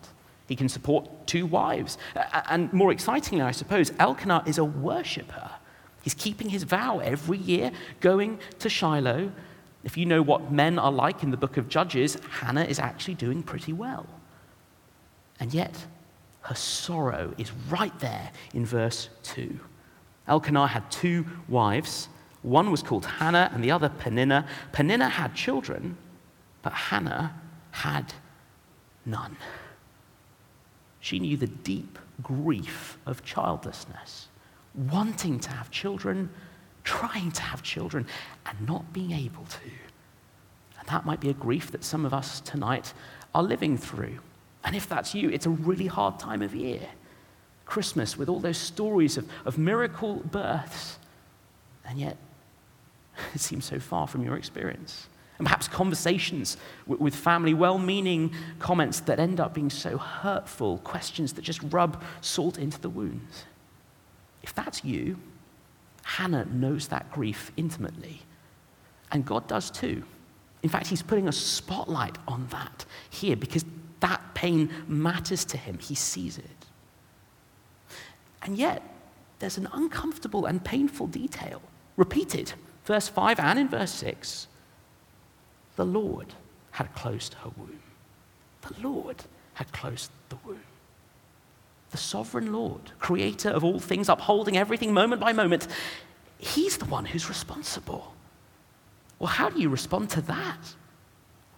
He 0.48 0.55
can 0.55 0.69
support 0.69 1.27
two 1.27 1.46
wives. 1.46 1.98
And 2.50 2.72
more 2.72 2.91
excitingly, 2.91 3.43
I 3.43 3.51
suppose, 3.51 3.91
Elkanah 4.00 4.43
is 4.46 4.57
a 4.57 4.63
worshiper. 4.63 5.51
He's 6.03 6.13
keeping 6.13 6.50
his 6.50 6.63
vow 6.63 7.00
every 7.00 7.38
year, 7.38 7.72
going 8.00 8.39
to 8.60 8.69
Shiloh. 8.69 9.34
If 9.84 9.98
you 9.98 10.05
know 10.05 10.22
what 10.22 10.51
men 10.51 10.79
are 10.79 10.91
like 10.91 11.24
in 11.24 11.31
the 11.31 11.38
book 11.38 11.57
of 11.57 11.67
Judges, 11.67 12.17
Hannah 12.29 12.63
is 12.63 12.79
actually 12.79 13.15
doing 13.15 13.43
pretty 13.43 13.74
well. 13.74 14.05
And 15.41 15.53
yet, 15.53 15.86
her 16.48 16.56
sorrow 16.56 17.34
is 17.38 17.51
right 17.70 17.98
there 18.00 18.32
in 18.54 18.66
verse 18.66 19.10
2. 19.24 19.60
Elkanah 20.30 20.68
had 20.68 20.89
two 20.89 21.25
wives. 21.50 22.08
One 22.42 22.72
was 22.72 22.82
called 22.82 23.06
Hannah 23.06 23.51
and 23.54 23.62
the 23.62 23.72
other 23.72 23.89
Peninnah. 23.89 24.48
Peninnah 24.72 25.10
had 25.10 25.36
children, 25.36 25.98
but 26.62 26.72
Hannah 26.72 27.36
had 27.72 28.13
none. 29.06 29.36
She 31.01 31.20
knew 31.20 31.36
the 31.36 31.48
deep 31.48 32.00
grief 32.24 32.98
of 33.06 33.25
childlessness, 33.25 34.30
wanting 34.74 35.42
to 35.42 35.50
have 35.50 35.70
children, 35.70 36.30
trying 36.86 37.32
to 37.34 37.42
have 37.42 37.62
children, 37.62 38.08
and 38.46 38.66
not 38.66 38.94
being 38.94 39.12
able 39.12 39.44
to. 39.44 39.72
And 40.80 40.88
that 40.88 41.06
might 41.06 41.20
be 41.20 41.30
a 41.30 41.34
grief 41.34 41.72
that 41.72 41.84
some 41.84 42.06
of 42.06 42.13
us 42.13 42.39
tonight 42.39 42.94
are 43.36 43.44
living 43.44 43.77
through. 43.77 44.20
And 44.68 44.76
if 44.76 44.90
that's 44.90 45.16
you, 45.16 45.30
it's 45.30 45.46
a 45.46 45.50
really 45.50 45.88
hard 45.88 46.20
time 46.20 46.42
of 46.42 46.54
year. 46.54 46.82
Christmas, 47.66 48.18
with 48.18 48.28
all 48.28 48.42
those 48.42 48.58
stories 48.58 49.16
of, 49.16 49.26
of 49.46 49.58
miracle 49.58 50.18
births, 50.18 51.00
and 51.86 51.98
yet 51.98 52.18
it 53.34 53.40
seems 53.40 53.64
so 53.64 53.80
far 53.80 54.08
from 54.08 54.26
your 54.26 54.36
experience. 54.36 55.08
And 55.38 55.48
perhaps 55.48 55.70
conversations 55.70 56.58
with 56.86 57.16
family, 57.16 57.54
well 57.54 57.78
meaning 57.78 58.34
comments 58.60 59.00
that 59.02 59.22
end 59.22 59.40
up 59.40 59.54
being 59.54 59.70
so 59.70 59.98
hurtful, 59.98 60.80
questions 60.80 61.32
that 61.34 61.44
just 61.44 61.62
rub 61.72 62.04
salt 62.20 62.58
into 62.58 62.82
the 62.82 62.90
wounds. 62.90 63.46
If 64.44 64.54
that's 64.54 64.84
you, 64.84 65.18
Hannah 66.04 66.44
knows 66.44 66.90
that 66.90 67.10
grief 67.14 67.54
intimately. 67.56 68.20
And 69.14 69.26
God 69.26 69.48
does 69.48 69.72
too. 69.72 70.04
In 70.62 70.70
fact, 70.70 70.88
He's 70.88 71.04
putting 71.04 71.30
a 71.30 71.32
spotlight 71.32 72.18
on 72.28 72.48
that 72.48 72.84
here 73.10 73.38
because 73.38 73.64
that 74.00 74.22
pain 74.34 74.72
matters 74.88 75.46
to 75.46 75.58
Him. 75.58 75.80
He 75.80 75.96
sees 75.96 76.38
it. 76.38 76.66
And 78.42 78.58
yet, 78.58 78.84
there's 79.39 79.58
an 79.58 79.68
uncomfortable 79.74 80.46
and 80.46 80.63
painful 80.63 81.08
detail 81.08 81.62
repeated, 81.96 82.54
verse 82.86 83.08
5 83.08 83.39
and 83.39 83.60
in 83.60 83.68
verse 83.68 83.92
6 83.92 84.48
the 85.77 85.86
Lord 85.86 86.34
had 86.72 86.94
closed 86.96 87.36
her 87.36 87.51
womb. 87.56 87.80
The 88.62 88.75
Lord 88.82 89.24
had 89.54 89.72
closed 89.72 90.12
the 90.30 90.38
womb. 90.44 90.60
The 91.92 91.98
sovereign 91.98 92.51
Lord, 92.51 92.92
creator 93.00 93.50
of 93.50 93.63
all 93.63 93.80
things, 93.80 94.10
upholding 94.10 94.58
everything 94.58 94.94
moment 94.94 95.22
by 95.22 95.32
moment, 95.32 95.68
he's 96.38 96.77
the 96.77 96.86
one 96.86 97.06
who's 97.06 97.30
responsible. 97.30 98.13
Well, 99.20 99.30
how 99.30 99.50
do 99.50 99.62
you 99.62 99.70
respond 99.70 100.10
to 100.12 100.22
that? 100.22 100.75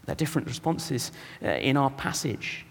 There 0.09 0.13
are 0.13 0.25
different 0.25 0.47
responses 0.47 1.11
uh, 1.43 1.49
in 1.49 1.77
our 1.77 1.91
passage. 1.91 2.65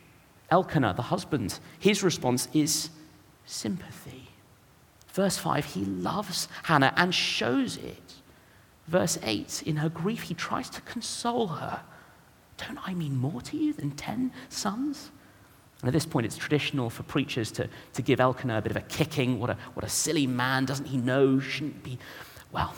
Elkanah, 0.50 0.95
the 0.95 1.02
husband, 1.02 1.61
his 1.78 2.02
response 2.02 2.49
is 2.52 2.90
sympathy. 3.47 4.28
Verse 5.12 5.38
5, 5.38 5.64
he 5.64 5.85
loves 5.85 6.49
Hannah 6.64 6.92
and 6.97 7.14
shows 7.14 7.76
it. 7.76 8.14
Verse 8.88 9.18
8, 9.23 9.62
in 9.66 9.76
her 9.76 9.88
grief, 9.88 10.23
he 10.23 10.35
tries 10.35 10.68
to 10.71 10.80
console 10.80 11.47
her. 11.47 11.80
Don't 12.57 12.80
I 12.85 12.92
mean 12.92 13.16
more 13.16 13.40
to 13.42 13.57
you 13.57 13.73
than 13.73 13.92
ten 13.92 14.33
sons? 14.49 15.12
And 15.83 15.87
at 15.87 15.92
this 15.92 16.07
point, 16.07 16.26
it's 16.26 16.37
traditional 16.37 16.90
for 16.90 17.04
preachers 17.04 17.52
to, 17.52 17.68
to 17.92 18.02
give 18.02 18.18
Elkanah 18.18 18.59
a 18.59 18.62
bit 18.62 18.73
of 18.73 18.78
a 18.78 18.80
kicking. 18.88 19.38
What 19.38 19.50
a, 19.50 19.57
what 19.75 19.85
a 19.85 19.88
silly 19.88 20.26
man. 20.26 20.64
Doesn't 20.64 20.87
he 20.87 20.97
know? 20.97 21.38
Shouldn't 21.38 21.85
be. 21.85 22.00
Well, 22.50 22.75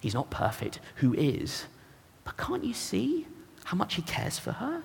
he's 0.00 0.14
not 0.14 0.30
perfect. 0.30 0.80
Who 0.94 1.12
is? 1.12 1.66
But 2.24 2.38
can't 2.38 2.64
you 2.64 2.72
see 2.72 3.26
how 3.70 3.76
much 3.76 3.94
he 3.94 4.02
cares 4.02 4.36
for 4.36 4.50
her? 4.50 4.82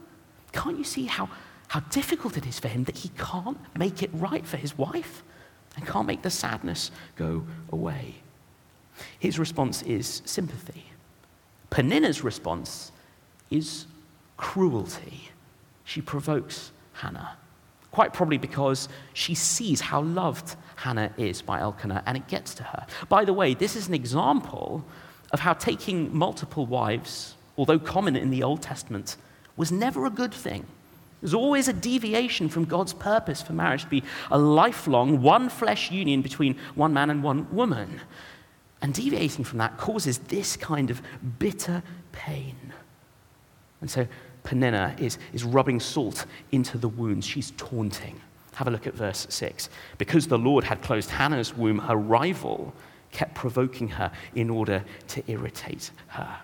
Can't 0.52 0.78
you 0.78 0.84
see 0.84 1.06
how, 1.06 1.28
how 1.70 1.80
difficult 1.90 2.38
it 2.38 2.46
is 2.46 2.60
for 2.60 2.68
him 2.68 2.84
that 2.84 2.96
he 2.96 3.10
can't 3.18 3.58
make 3.76 4.04
it 4.04 4.12
right 4.14 4.46
for 4.46 4.58
his 4.58 4.78
wife 4.78 5.24
and 5.76 5.88
can't 5.88 6.06
make 6.06 6.22
the 6.22 6.30
sadness 6.30 6.92
go 7.16 7.44
away? 7.72 8.14
His 9.18 9.40
response 9.40 9.82
is 9.82 10.22
sympathy. 10.26 10.86
Peninnah's 11.72 12.24
response 12.24 12.92
is 13.50 13.88
cruelty. 14.38 15.32
She 15.84 16.00
provokes 16.00 16.72
Hannah, 16.94 17.38
quite 17.92 18.14
probably 18.14 18.38
because 18.38 18.88
she 19.14 19.34
sees 19.34 19.82
how 19.82 20.04
loved 20.04 20.56
Hannah 20.76 21.12
is 21.18 21.42
by 21.42 21.60
Elkanah 21.60 22.04
and 22.06 22.18
it 22.18 22.28
gets 22.28 22.54
to 22.54 22.64
her. 22.64 22.86
By 23.10 23.26
the 23.26 23.34
way, 23.34 23.56
this 23.56 23.76
is 23.76 23.88
an 23.88 23.96
example 23.96 24.86
of 25.32 25.40
how 25.40 25.54
taking 25.54 26.16
multiple 26.16 26.68
wives, 26.68 27.36
although 27.58 27.80
common 27.80 28.16
in 28.16 28.30
the 28.30 28.44
Old 28.44 28.62
Testament, 28.62 29.18
was 29.58 29.72
never 29.72 30.06
a 30.06 30.10
good 30.10 30.34
thing. 30.34 30.66
There's 31.22 31.34
always 31.34 31.68
a 31.68 31.74
deviation 31.74 32.50
from 32.50 32.66
God's 32.66 32.94
purpose 32.94 33.42
for 33.42 33.54
marriage 33.54 33.84
to 33.84 33.90
be 33.90 34.04
a 34.30 34.38
lifelong, 34.38 35.22
one 35.22 35.50
flesh 35.50 35.90
union 35.90 36.22
between 36.22 36.58
one 36.76 36.94
man 36.94 37.10
and 37.10 37.24
one 37.24 37.54
woman. 37.56 38.02
And 38.82 38.94
deviating 38.94 39.46
from 39.46 39.58
that 39.60 39.78
causes 39.78 40.20
this 40.20 40.56
kind 40.56 40.92
of 40.92 41.02
bitter 41.40 41.82
pain. 42.12 42.74
And 43.82 43.90
so 43.90 44.08
Peninnah 44.44 44.96
is, 45.00 45.18
is 45.34 45.44
rubbing 45.44 45.80
salt 45.80 46.26
into 46.52 46.78
the 46.78 46.90
wounds. 46.90 47.26
She's 47.26 47.52
taunting. 47.52 48.20
Have 48.54 48.68
a 48.68 48.72
look 48.72 48.88
at 48.88 48.94
verse 48.94 49.26
6. 49.30 49.70
Because 49.98 50.28
the 50.28 50.38
Lord 50.38 50.64
had 50.64 50.82
closed 50.82 51.10
Hannah's 51.10 51.56
womb, 51.58 51.80
her 51.80 51.96
rival 51.96 52.74
kept 53.12 53.34
provoking 53.34 53.88
her 53.88 54.12
in 54.36 54.50
order 54.50 54.84
to 55.08 55.24
irritate 55.30 55.92
her. 56.08 56.38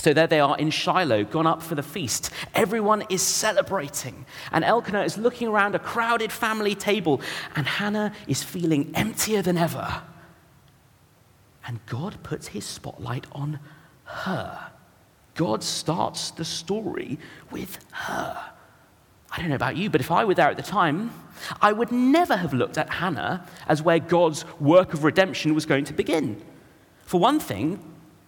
So 0.00 0.14
there 0.14 0.26
they 0.26 0.40
are 0.40 0.56
in 0.56 0.70
Shiloh, 0.70 1.24
gone 1.24 1.46
up 1.46 1.60
for 1.60 1.74
the 1.74 1.82
feast. 1.82 2.30
Everyone 2.54 3.04
is 3.10 3.20
celebrating. 3.20 4.24
And 4.50 4.64
Elkanah 4.64 5.02
is 5.02 5.18
looking 5.18 5.46
around 5.46 5.74
a 5.74 5.78
crowded 5.78 6.32
family 6.32 6.74
table, 6.74 7.20
and 7.54 7.66
Hannah 7.66 8.14
is 8.26 8.42
feeling 8.42 8.92
emptier 8.94 9.42
than 9.42 9.58
ever. 9.58 10.02
And 11.66 11.84
God 11.84 12.16
puts 12.22 12.48
his 12.48 12.64
spotlight 12.64 13.26
on 13.32 13.60
her. 14.04 14.70
God 15.34 15.62
starts 15.62 16.30
the 16.30 16.46
story 16.46 17.18
with 17.50 17.78
her. 17.92 18.52
I 19.30 19.38
don't 19.38 19.50
know 19.50 19.54
about 19.54 19.76
you, 19.76 19.90
but 19.90 20.00
if 20.00 20.10
I 20.10 20.24
were 20.24 20.34
there 20.34 20.48
at 20.48 20.56
the 20.56 20.62
time, 20.62 21.12
I 21.60 21.72
would 21.72 21.92
never 21.92 22.36
have 22.36 22.54
looked 22.54 22.78
at 22.78 22.88
Hannah 22.88 23.46
as 23.68 23.82
where 23.82 23.98
God's 23.98 24.46
work 24.58 24.94
of 24.94 25.04
redemption 25.04 25.54
was 25.54 25.66
going 25.66 25.84
to 25.84 25.92
begin. 25.92 26.42
For 27.02 27.20
one 27.20 27.38
thing, 27.38 27.78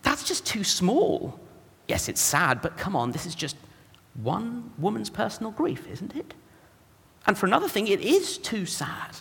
that's 0.02 0.22
just 0.22 0.44
too 0.44 0.64
small. 0.64 1.40
Yes, 1.92 2.08
it's 2.08 2.22
sad, 2.22 2.62
but 2.62 2.78
come 2.78 2.96
on, 2.96 3.12
this 3.12 3.26
is 3.26 3.34
just 3.34 3.54
one 4.14 4.70
woman's 4.78 5.10
personal 5.10 5.52
grief, 5.52 5.86
isn't 5.86 6.16
it? 6.16 6.32
And 7.26 7.36
for 7.36 7.44
another 7.44 7.68
thing, 7.68 7.86
it 7.86 8.00
is 8.00 8.38
too 8.38 8.64
sad. 8.64 9.18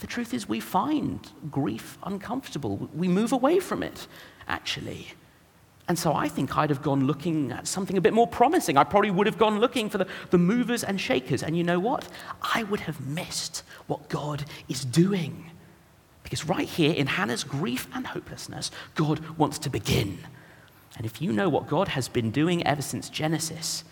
The 0.00 0.08
truth 0.08 0.34
is, 0.34 0.48
we 0.48 0.58
find 0.58 1.20
grief 1.52 1.96
uncomfortable. 2.02 2.90
We 2.96 3.06
move 3.06 3.30
away 3.30 3.60
from 3.60 3.84
it, 3.84 4.08
actually. 4.48 5.12
And 5.86 5.96
so 5.96 6.12
I 6.12 6.26
think 6.26 6.58
I'd 6.58 6.70
have 6.70 6.82
gone 6.82 7.06
looking 7.06 7.52
at 7.52 7.68
something 7.68 7.96
a 7.96 8.00
bit 8.00 8.12
more 8.12 8.26
promising. 8.26 8.76
I 8.76 8.82
probably 8.82 9.12
would 9.12 9.28
have 9.28 9.38
gone 9.38 9.60
looking 9.60 9.88
for 9.88 9.98
the, 9.98 10.08
the 10.30 10.38
movers 10.38 10.82
and 10.82 11.00
shakers. 11.00 11.44
And 11.44 11.56
you 11.56 11.62
know 11.62 11.78
what? 11.78 12.08
I 12.42 12.64
would 12.64 12.80
have 12.80 13.06
missed 13.06 13.62
what 13.86 14.08
God 14.08 14.46
is 14.68 14.84
doing. 14.84 15.48
Because 16.24 16.44
right 16.44 16.66
here 16.66 16.92
in 16.92 17.06
Hannah's 17.06 17.44
grief 17.44 17.86
and 17.94 18.04
hopelessness, 18.04 18.72
God 18.96 19.20
wants 19.38 19.60
to 19.60 19.70
begin. 19.70 20.18
And 20.96 21.06
if 21.06 21.20
you 21.20 21.32
know 21.32 21.48
what 21.48 21.66
God 21.66 21.88
has 21.88 22.08
been 22.08 22.30
doing 22.30 22.66
ever 22.66 22.82
since 22.82 23.08
Genesis, 23.08 23.84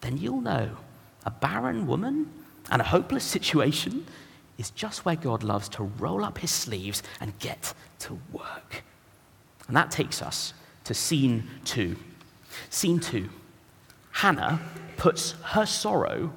then 0.00 0.16
you'll 0.16 0.40
know 0.40 0.76
a 1.24 1.30
barren 1.30 1.86
woman 1.86 2.30
and 2.70 2.80
a 2.80 2.86
hopeless 2.86 3.24
situation 3.36 4.06
is 4.58 4.70
just 4.70 5.04
where 5.04 5.16
God 5.16 5.42
loves 5.42 5.68
to 5.70 5.84
roll 5.84 6.24
up 6.24 6.38
his 6.38 6.50
sleeves 6.50 7.02
and 7.20 7.38
get 7.38 7.74
to 8.00 8.18
work. 8.32 8.82
And 9.68 9.76
that 9.76 9.90
takes 9.90 10.20
us 10.20 10.52
to 10.84 10.94
scene 10.94 11.48
two. 11.64 11.96
Scene 12.70 12.98
two 12.98 13.28
Hannah 14.10 14.60
puts 14.96 15.32
her 15.44 15.64
sorrow 15.64 16.32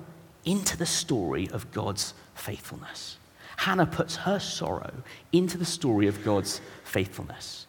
into 0.45 0.77
the 0.77 0.85
story 0.85 1.49
of 1.49 1.71
God's 1.71 2.13
faithfulness. 2.35 3.17
Hannah 3.57 3.85
puts 3.85 4.17
her 4.17 4.39
sorrow 4.39 4.91
into 5.31 5.57
the 5.57 5.65
story 5.65 6.07
of 6.07 6.23
God's 6.23 6.61
faithfulness. 6.83 7.67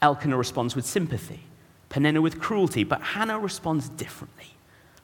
Elkanah 0.00 0.36
responds 0.36 0.74
with 0.74 0.86
sympathy, 0.86 1.40
Peninnah 1.92 2.22
with 2.22 2.40
cruelty, 2.40 2.84
but 2.84 3.02
Hannah 3.02 3.38
responds 3.38 3.90
differently. 3.90 4.46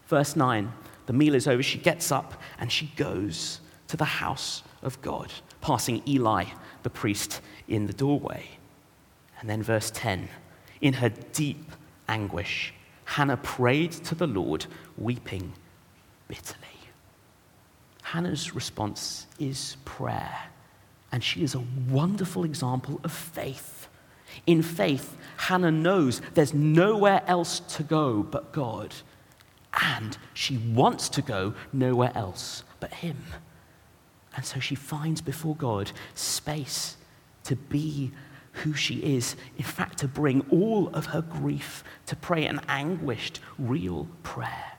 Verse 0.06 0.34
9 0.34 0.72
the 1.04 1.12
meal 1.14 1.34
is 1.34 1.46
over. 1.46 1.62
She 1.62 1.78
gets 1.78 2.12
up 2.12 2.40
and 2.58 2.70
she 2.70 2.92
goes 2.96 3.60
to 3.88 3.96
the 3.96 4.04
house 4.04 4.62
of 4.82 5.00
God, 5.00 5.32
passing 5.62 6.02
Eli, 6.06 6.44
the 6.82 6.90
priest, 6.90 7.40
in 7.66 7.86
the 7.86 7.94
doorway. 7.94 8.44
And 9.40 9.48
then, 9.48 9.62
verse 9.62 9.90
10 9.94 10.28
in 10.80 10.94
her 10.94 11.08
deep 11.32 11.72
anguish, 12.08 12.72
Hannah 13.04 13.36
prayed 13.36 13.92
to 13.92 14.14
the 14.14 14.26
Lord, 14.26 14.66
weeping 14.96 15.52
bitterly. 16.26 16.66
Hannah's 18.02 18.54
response 18.54 19.26
is 19.38 19.76
prayer, 19.84 20.38
and 21.12 21.22
she 21.22 21.42
is 21.42 21.54
a 21.54 21.64
wonderful 21.90 22.44
example 22.44 23.00
of 23.04 23.12
faith. 23.12 23.77
In 24.46 24.62
faith, 24.62 25.16
Hannah 25.36 25.70
knows 25.70 26.20
there's 26.34 26.54
nowhere 26.54 27.22
else 27.26 27.60
to 27.60 27.82
go 27.82 28.22
but 28.22 28.52
God, 28.52 28.94
and 29.80 30.16
she 30.34 30.58
wants 30.58 31.08
to 31.10 31.22
go 31.22 31.54
nowhere 31.72 32.12
else 32.14 32.64
but 32.80 32.94
Him. 32.94 33.18
And 34.36 34.44
so 34.44 34.60
she 34.60 34.74
finds 34.74 35.20
before 35.20 35.56
God 35.56 35.92
space 36.14 36.96
to 37.44 37.56
be 37.56 38.12
who 38.52 38.74
she 38.74 38.96
is, 38.96 39.36
in 39.56 39.64
fact, 39.64 39.98
to 39.98 40.08
bring 40.08 40.44
all 40.50 40.88
of 40.88 41.06
her 41.06 41.22
grief 41.22 41.84
to 42.06 42.16
pray 42.16 42.46
an 42.46 42.60
anguished, 42.68 43.40
real 43.58 44.08
prayer. 44.22 44.72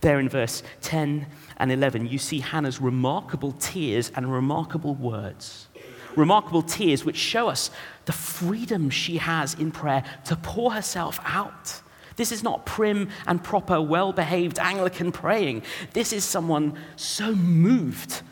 There 0.00 0.20
in 0.20 0.28
verse 0.28 0.62
10 0.82 1.26
and 1.58 1.72
11, 1.72 2.06
you 2.06 2.18
see 2.18 2.40
Hannah's 2.40 2.80
remarkable 2.80 3.52
tears 3.52 4.10
and 4.14 4.32
remarkable 4.32 4.94
words. 4.94 5.68
Remarkable 6.16 6.62
tears 6.62 7.04
which 7.04 7.16
show 7.16 7.48
us 7.48 7.70
the 8.04 8.12
freedom 8.12 8.90
she 8.90 9.18
has 9.18 9.54
in 9.54 9.70
prayer 9.70 10.04
to 10.26 10.36
pour 10.36 10.72
herself 10.72 11.20
out. 11.24 11.80
This 12.16 12.32
is 12.32 12.42
not 12.42 12.66
prim 12.66 13.08
and 13.26 13.42
proper, 13.42 13.80
well 13.80 14.12
behaved 14.12 14.58
Anglican 14.58 15.12
praying. 15.12 15.62
This 15.92 16.12
is 16.12 16.24
someone 16.24 16.78
so 16.96 17.34
moved 17.34 18.22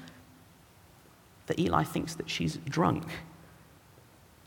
that 1.47 1.59
Eli 1.59 1.85
thinks 1.85 2.15
that 2.17 2.29
she's 2.29 2.57
drunk. 2.69 3.05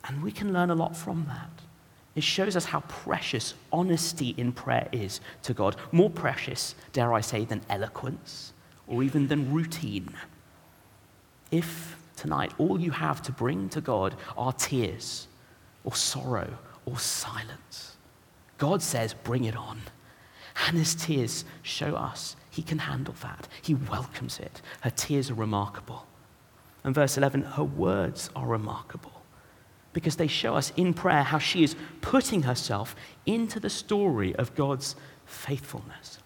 And 0.03 0.21
we 0.21 0.31
can 0.31 0.53
learn 0.53 0.69
a 0.69 0.75
lot 0.75 0.95
from 0.95 1.25
that. 1.27 1.49
It 2.15 2.23
shows 2.23 2.55
us 2.55 2.65
how 2.65 2.81
precious 2.81 3.53
honesty 3.71 4.35
in 4.37 4.51
prayer 4.51 4.89
is 4.91 5.21
to 5.43 5.53
God. 5.53 5.75
More 5.91 6.09
precious, 6.09 6.75
dare 6.91 7.13
I 7.13 7.21
say, 7.21 7.45
than 7.45 7.61
eloquence 7.69 8.53
or 8.87 9.01
even 9.03 9.27
than 9.27 9.53
routine. 9.53 10.13
If 11.51 11.95
tonight 12.21 12.53
all 12.59 12.79
you 12.79 12.91
have 12.91 13.21
to 13.23 13.31
bring 13.31 13.67
to 13.69 13.81
God 13.81 14.15
are 14.37 14.53
tears 14.53 15.27
or 15.83 15.95
sorrow 15.95 16.53
or 16.85 16.97
silence, 16.99 17.97
God 18.57 18.83
says, 18.83 19.13
bring 19.13 19.45
it 19.45 19.55
on. 19.55 19.81
Hannah's 20.53 20.93
tears 20.93 21.45
show 21.63 21.95
us 21.95 22.35
he 22.51 22.61
can 22.61 22.77
handle 22.77 23.15
that. 23.21 23.47
He 23.61 23.73
welcomes 23.73 24.39
it. 24.39 24.61
Her 24.81 24.91
tears 24.91 25.31
are 25.31 25.35
remarkable. 25.35 26.05
And 26.83 26.93
verse 26.93 27.17
11, 27.17 27.41
her 27.43 27.63
words 27.63 28.29
are 28.35 28.45
remarkable 28.45 29.23
because 29.93 30.17
they 30.17 30.27
show 30.27 30.55
us 30.55 30.71
in 30.77 30.93
prayer 30.93 31.23
how 31.23 31.39
she 31.39 31.63
is 31.63 31.75
putting 32.01 32.43
herself 32.43 32.95
into 33.25 33.59
the 33.59 33.69
story 33.69 34.35
of 34.35 34.53
God's 34.55 34.95
faithfulness. 35.25 36.19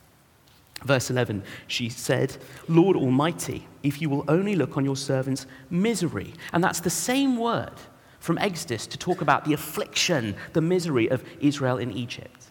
Verse 0.86 1.10
11, 1.10 1.44
she 1.68 1.90
said, 1.90 2.38
Lord 2.68 2.96
Almighty, 2.96 3.68
if 3.82 4.02
you 4.02 4.10
will 4.10 4.24
only 4.28 4.56
look 4.56 4.78
on 4.78 4.86
your 4.86 4.96
servant's 4.96 5.48
misery. 5.72 6.34
And 6.54 6.64
that's 6.64 6.80
the 6.80 6.92
same 6.92 7.38
word 7.38 7.74
from 8.20 8.38
Exodus 8.38 8.86
to 8.88 8.98
talk 8.98 9.22
about 9.22 9.46
the 9.46 9.54
affliction, 9.54 10.36
the 10.54 10.62
misery 10.62 11.10
of 11.10 11.24
Israel 11.40 11.78
in 11.78 11.92
Egypt. 11.92 12.46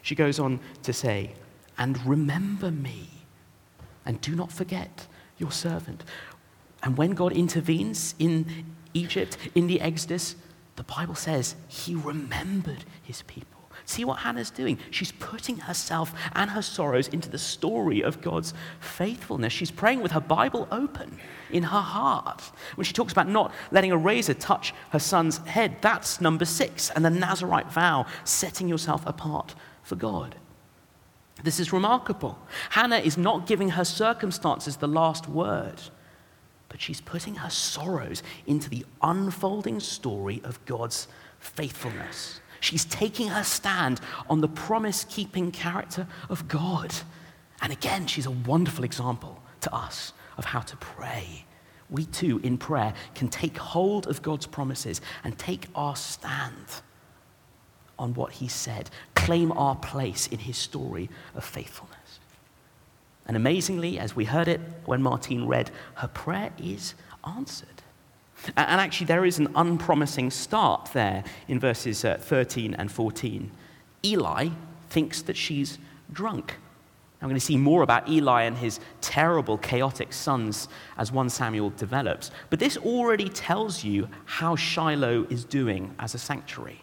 She 0.00 0.14
goes 0.14 0.38
on 0.38 0.60
to 0.82 0.94
say, 0.94 1.34
And 1.76 2.04
remember 2.06 2.70
me, 2.70 3.08
and 4.06 4.18
do 4.22 4.34
not 4.34 4.50
forget 4.50 5.06
your 5.36 5.52
servant. 5.52 6.04
And 6.82 6.96
when 6.96 7.12
God 7.12 7.32
intervenes 7.32 8.14
in 8.18 8.64
Egypt, 8.94 9.36
in 9.54 9.66
the 9.66 9.80
Exodus, 9.80 10.36
the 10.76 10.84
Bible 10.84 11.14
says 11.14 11.54
he 11.68 11.94
remembered 11.94 12.84
his 13.02 13.22
people. 13.22 13.53
See 13.86 14.04
what 14.04 14.20
Hannah's 14.20 14.50
doing? 14.50 14.78
She's 14.90 15.12
putting 15.12 15.58
herself 15.58 16.14
and 16.34 16.50
her 16.50 16.62
sorrows 16.62 17.08
into 17.08 17.28
the 17.28 17.38
story 17.38 18.02
of 18.02 18.22
God's 18.22 18.54
faithfulness. 18.80 19.52
She's 19.52 19.70
praying 19.70 20.00
with 20.00 20.12
her 20.12 20.20
Bible 20.20 20.66
open 20.70 21.18
in 21.50 21.64
her 21.64 21.80
heart. 21.80 22.42
When 22.76 22.84
she 22.84 22.94
talks 22.94 23.12
about 23.12 23.28
not 23.28 23.52
letting 23.70 23.92
a 23.92 23.96
razor 23.96 24.34
touch 24.34 24.72
her 24.90 24.98
son's 24.98 25.38
head, 25.38 25.76
that's 25.82 26.20
number 26.20 26.46
six. 26.46 26.90
And 26.90 27.04
the 27.04 27.10
Nazarite 27.10 27.70
vow, 27.70 28.06
setting 28.24 28.68
yourself 28.68 29.02
apart 29.06 29.54
for 29.82 29.96
God. 29.96 30.36
This 31.42 31.60
is 31.60 31.72
remarkable. 31.72 32.38
Hannah 32.70 32.98
is 32.98 33.18
not 33.18 33.46
giving 33.46 33.70
her 33.70 33.84
circumstances 33.84 34.76
the 34.76 34.88
last 34.88 35.28
word 35.28 35.80
but 36.74 36.80
she's 36.80 37.00
putting 37.00 37.36
her 37.36 37.50
sorrows 37.50 38.20
into 38.48 38.68
the 38.68 38.84
unfolding 39.00 39.78
story 39.78 40.40
of 40.42 40.58
God's 40.64 41.06
faithfulness. 41.38 42.40
She's 42.64 42.86
taking 42.86 43.28
her 43.28 43.44
stand 43.44 44.00
on 44.30 44.40
the 44.40 44.48
promise 44.48 45.04
keeping 45.04 45.50
character 45.50 46.06
of 46.30 46.48
God. 46.48 46.94
And 47.60 47.70
again, 47.70 48.06
she's 48.06 48.24
a 48.24 48.30
wonderful 48.30 48.84
example 48.84 49.42
to 49.60 49.74
us 49.74 50.14
of 50.38 50.46
how 50.46 50.60
to 50.60 50.76
pray. 50.78 51.44
We 51.90 52.06
too, 52.06 52.40
in 52.42 52.56
prayer, 52.56 52.94
can 53.14 53.28
take 53.28 53.58
hold 53.58 54.06
of 54.06 54.22
God's 54.22 54.46
promises 54.46 55.02
and 55.24 55.38
take 55.38 55.66
our 55.74 55.94
stand 55.94 56.80
on 57.98 58.14
what 58.14 58.32
He 58.32 58.48
said, 58.48 58.88
claim 59.14 59.52
our 59.52 59.76
place 59.76 60.26
in 60.28 60.38
His 60.38 60.56
story 60.56 61.10
of 61.34 61.44
faithfulness. 61.44 62.18
And 63.26 63.36
amazingly, 63.36 63.98
as 63.98 64.16
we 64.16 64.24
heard 64.24 64.48
it 64.48 64.62
when 64.86 65.02
Martine 65.02 65.46
read, 65.46 65.70
her 65.96 66.08
prayer 66.08 66.50
is 66.56 66.94
answered. 67.26 67.73
And 68.56 68.80
actually, 68.80 69.06
there 69.06 69.24
is 69.24 69.38
an 69.38 69.48
unpromising 69.54 70.30
start 70.30 70.90
there 70.92 71.24
in 71.48 71.58
verses 71.58 72.04
uh, 72.04 72.18
13 72.20 72.74
and 72.74 72.90
14. 72.90 73.50
Eli 74.04 74.48
thinks 74.90 75.22
that 75.22 75.36
she's 75.36 75.78
drunk. 76.12 76.56
I'm 77.20 77.28
going 77.28 77.40
to 77.40 77.44
see 77.44 77.56
more 77.56 77.82
about 77.82 78.08
Eli 78.08 78.42
and 78.42 78.56
his 78.56 78.80
terrible, 79.00 79.56
chaotic 79.56 80.12
sons 80.12 80.68
as 80.98 81.10
1 81.10 81.30
Samuel 81.30 81.70
develops. 81.70 82.30
But 82.50 82.58
this 82.58 82.76
already 82.76 83.30
tells 83.30 83.82
you 83.82 84.08
how 84.26 84.56
Shiloh 84.56 85.26
is 85.30 85.44
doing 85.44 85.94
as 85.98 86.14
a 86.14 86.18
sanctuary. 86.18 86.82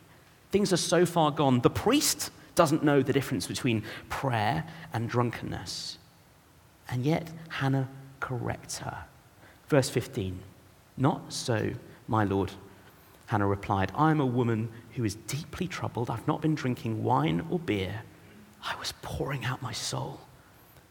Things 0.52 0.74
are 0.74 0.78
so 0.78 1.06
far 1.06 1.30
gone, 1.30 1.62
the 1.62 1.70
priest 1.70 2.32
doesn't 2.56 2.84
know 2.84 3.02
the 3.02 3.14
difference 3.14 3.46
between 3.46 3.84
prayer 4.10 4.66
and 4.94 5.08
drunkenness. 5.08 6.00
And 6.90 7.06
yet, 7.06 7.30
Hannah 7.50 7.88
corrects 8.20 8.80
her. 8.80 9.06
Verse 9.70 9.90
15 9.90 10.40
Not 10.98 11.34
so, 11.34 11.72
my 12.08 12.24
Lord. 12.24 12.52
Hannah 13.28 13.48
replied, 13.48 13.92
I 13.96 14.12
am 14.12 14.20
a 14.20 14.26
woman 14.26 14.70
who 14.96 15.04
is 15.04 15.16
deeply 15.16 15.68
troubled. 15.68 16.10
I've 16.10 16.28
not 16.28 16.42
been 16.42 16.56
drinking 16.56 17.04
wine 17.04 17.46
or 17.50 17.60
beer. 17.60 18.02
I 18.64 18.76
was 18.78 18.94
pouring 19.02 19.46
out 19.46 19.62
my 19.62 19.72
soul 19.72 20.20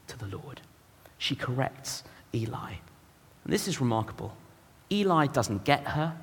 to 0.08 0.18
the 0.18 0.26
Lord. 0.26 0.60
She 1.18 1.36
corrects 1.36 2.02
Eli. 2.34 2.72
And 3.44 3.52
this 3.52 3.68
is 3.68 3.80
remarkable. 3.80 4.36
Eli 4.90 5.26
doesn't 5.26 5.64
get 5.64 5.86
her. 5.88 6.16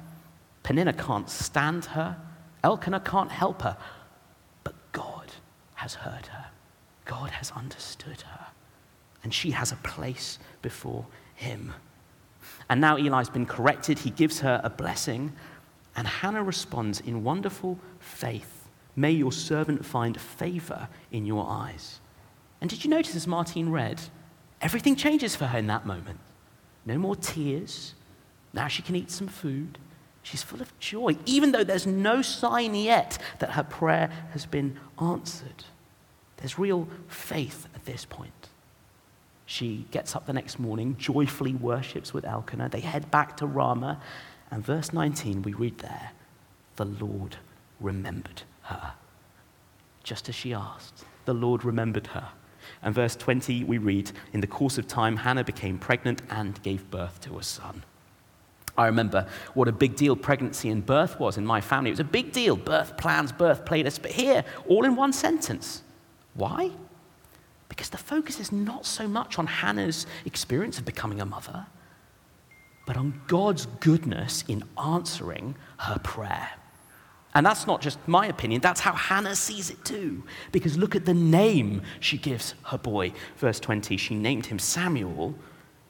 Peninnah 0.64 0.94
can't 0.94 1.30
stand 1.30 1.86
her. 1.86 2.18
Elkanah 2.64 3.00
can't 3.00 3.32
help 3.32 3.62
her. 3.62 3.78
But 4.64 4.74
God 4.92 5.32
has 5.76 5.94
heard 5.94 6.26
her. 6.28 6.48
God 7.06 7.30
has 7.30 7.52
understood 7.52 8.22
her 8.22 8.48
and 9.28 9.34
she 9.34 9.52
has 9.52 9.74
a 9.74 9.76
place 9.78 10.40
before 10.62 11.06
him. 11.36 11.74
And 12.70 12.82
now 12.82 12.98
Eli's 12.98 13.30
been 13.30 13.46
corrected. 13.46 14.00
He 14.00 14.10
gives 14.10 14.40
her 14.42 14.62
a 14.64 14.70
blessing. 14.70 15.34
And 15.96 16.08
Hannah 16.08 16.44
responds 16.44 17.00
in 17.00 17.24
wonderful 17.24 17.80
faith 18.00 18.58
May 18.98 19.12
your 19.12 19.32
servant 19.32 19.86
find 19.86 20.20
favor 20.20 20.90
in 21.12 21.28
your 21.28 21.48
eyes. 21.48 22.02
And 22.60 22.70
did 22.70 22.84
you 22.84 22.90
notice 22.90 23.16
as 23.16 23.28
Martine 23.28 23.70
read, 23.70 24.02
everything 24.60 24.96
changes 24.96 25.36
for 25.36 25.46
her 25.46 25.60
in 25.60 25.68
that 25.68 25.86
moment? 25.86 26.20
No 26.84 26.98
more 26.98 27.16
tears. 27.16 27.94
Now 28.54 28.68
she 28.68 28.82
can 28.82 28.96
eat 28.96 29.12
some 29.12 29.28
food. 29.28 29.78
She's 30.24 30.42
full 30.42 30.62
of 30.62 30.78
joy, 30.80 31.16
even 31.28 31.52
though 31.52 31.64
there's 31.64 31.86
no 31.86 32.24
sign 32.24 32.74
yet 32.74 33.20
that 33.38 33.52
her 33.52 33.64
prayer 33.64 34.10
has 34.32 34.48
been 34.48 34.80
answered. 35.00 35.66
There's 36.38 36.58
real 36.58 36.88
faith 37.08 37.68
at 37.76 37.86
this 37.86 38.04
point. 38.04 38.34
She 39.48 39.86
gets 39.92 40.14
up 40.14 40.26
the 40.26 40.34
next 40.34 40.60
morning, 40.60 40.98
joyfully 41.00 41.54
worships 41.54 42.14
with 42.14 42.26
Elkanah. 42.26 42.68
They 42.68 42.82
head 42.82 43.10
back 43.10 43.38
to 43.38 43.48
Ramah. 43.48 44.00
And 44.52 44.64
verse 44.64 44.92
19, 44.92 45.42
we 45.42 45.54
read 45.54 45.78
there, 45.80 46.12
the 46.76 46.86
Lord 46.86 47.38
remembered 47.80 48.44
her. 48.64 48.94
Just 50.04 50.28
as 50.28 50.36
she 50.36 50.54
asked, 50.54 51.06
the 51.24 51.34
Lord 51.34 51.64
remembered 51.64 52.08
her. 52.08 52.28
And 52.84 52.94
verse 52.94 53.16
20, 53.16 53.64
we 53.64 53.78
read, 53.78 54.12
in 54.34 54.42
the 54.42 54.48
course 54.48 54.78
of 54.78 54.86
time, 54.86 55.16
Hannah 55.16 55.46
became 55.46 55.80
pregnant 55.80 56.22
and 56.30 56.62
gave 56.62 56.92
birth 56.92 57.22
to 57.22 57.40
a 57.40 57.44
son. 57.44 57.84
I 58.78 58.86
remember 58.88 59.28
what 59.54 59.70
a 59.70 59.72
big 59.72 59.96
deal 59.96 60.18
pregnancy 60.18 60.70
and 60.70 60.86
birth 60.86 61.22
was 61.22 61.38
in 61.38 61.46
my 61.46 61.62
family. 61.62 61.90
It 61.90 61.94
was 61.94 62.00
a 62.02 62.04
big 62.04 62.34
deal 62.34 62.58
birth 62.58 62.98
plans, 62.98 63.32
birth 63.32 63.64
playlists, 63.64 64.02
but 64.02 64.12
here, 64.12 64.44
all 64.68 64.84
in 64.84 64.98
one 64.98 65.14
sentence. 65.14 65.84
Why? 66.34 66.72
Because 67.70 67.90
the 67.90 67.98
focus 67.98 68.40
is 68.40 68.52
not 68.52 68.86
so 68.86 69.08
much 69.08 69.38
on 69.38 69.48
Hannah's 69.48 70.06
experience 70.26 70.80
of 70.80 70.86
becoming 70.86 71.20
a 71.20 71.26
mother, 71.26 71.66
but 72.86 72.98
on 72.98 73.22
God's 73.28 73.66
goodness 73.66 74.44
in 74.48 74.64
answering 74.78 75.56
her 75.78 76.00
prayer. 76.00 76.52
And 77.36 77.46
that's 77.46 77.68
not 77.68 77.82
just 77.82 78.00
my 78.08 78.26
opinion, 78.26 78.62
that's 78.62 78.80
how 78.80 78.94
Hannah 78.94 79.36
sees 79.36 79.70
it 79.70 79.84
too. 79.86 80.24
Because 80.52 80.78
look 80.78 80.96
at 80.96 81.06
the 81.06 81.14
name 81.14 81.84
she 82.00 82.18
gives 82.18 82.56
her 82.64 82.78
boy. 82.78 83.14
Verse 83.36 83.60
20, 83.60 83.98
she 83.98 84.16
named 84.16 84.48
him 84.48 84.58
Samuel, 84.58 85.36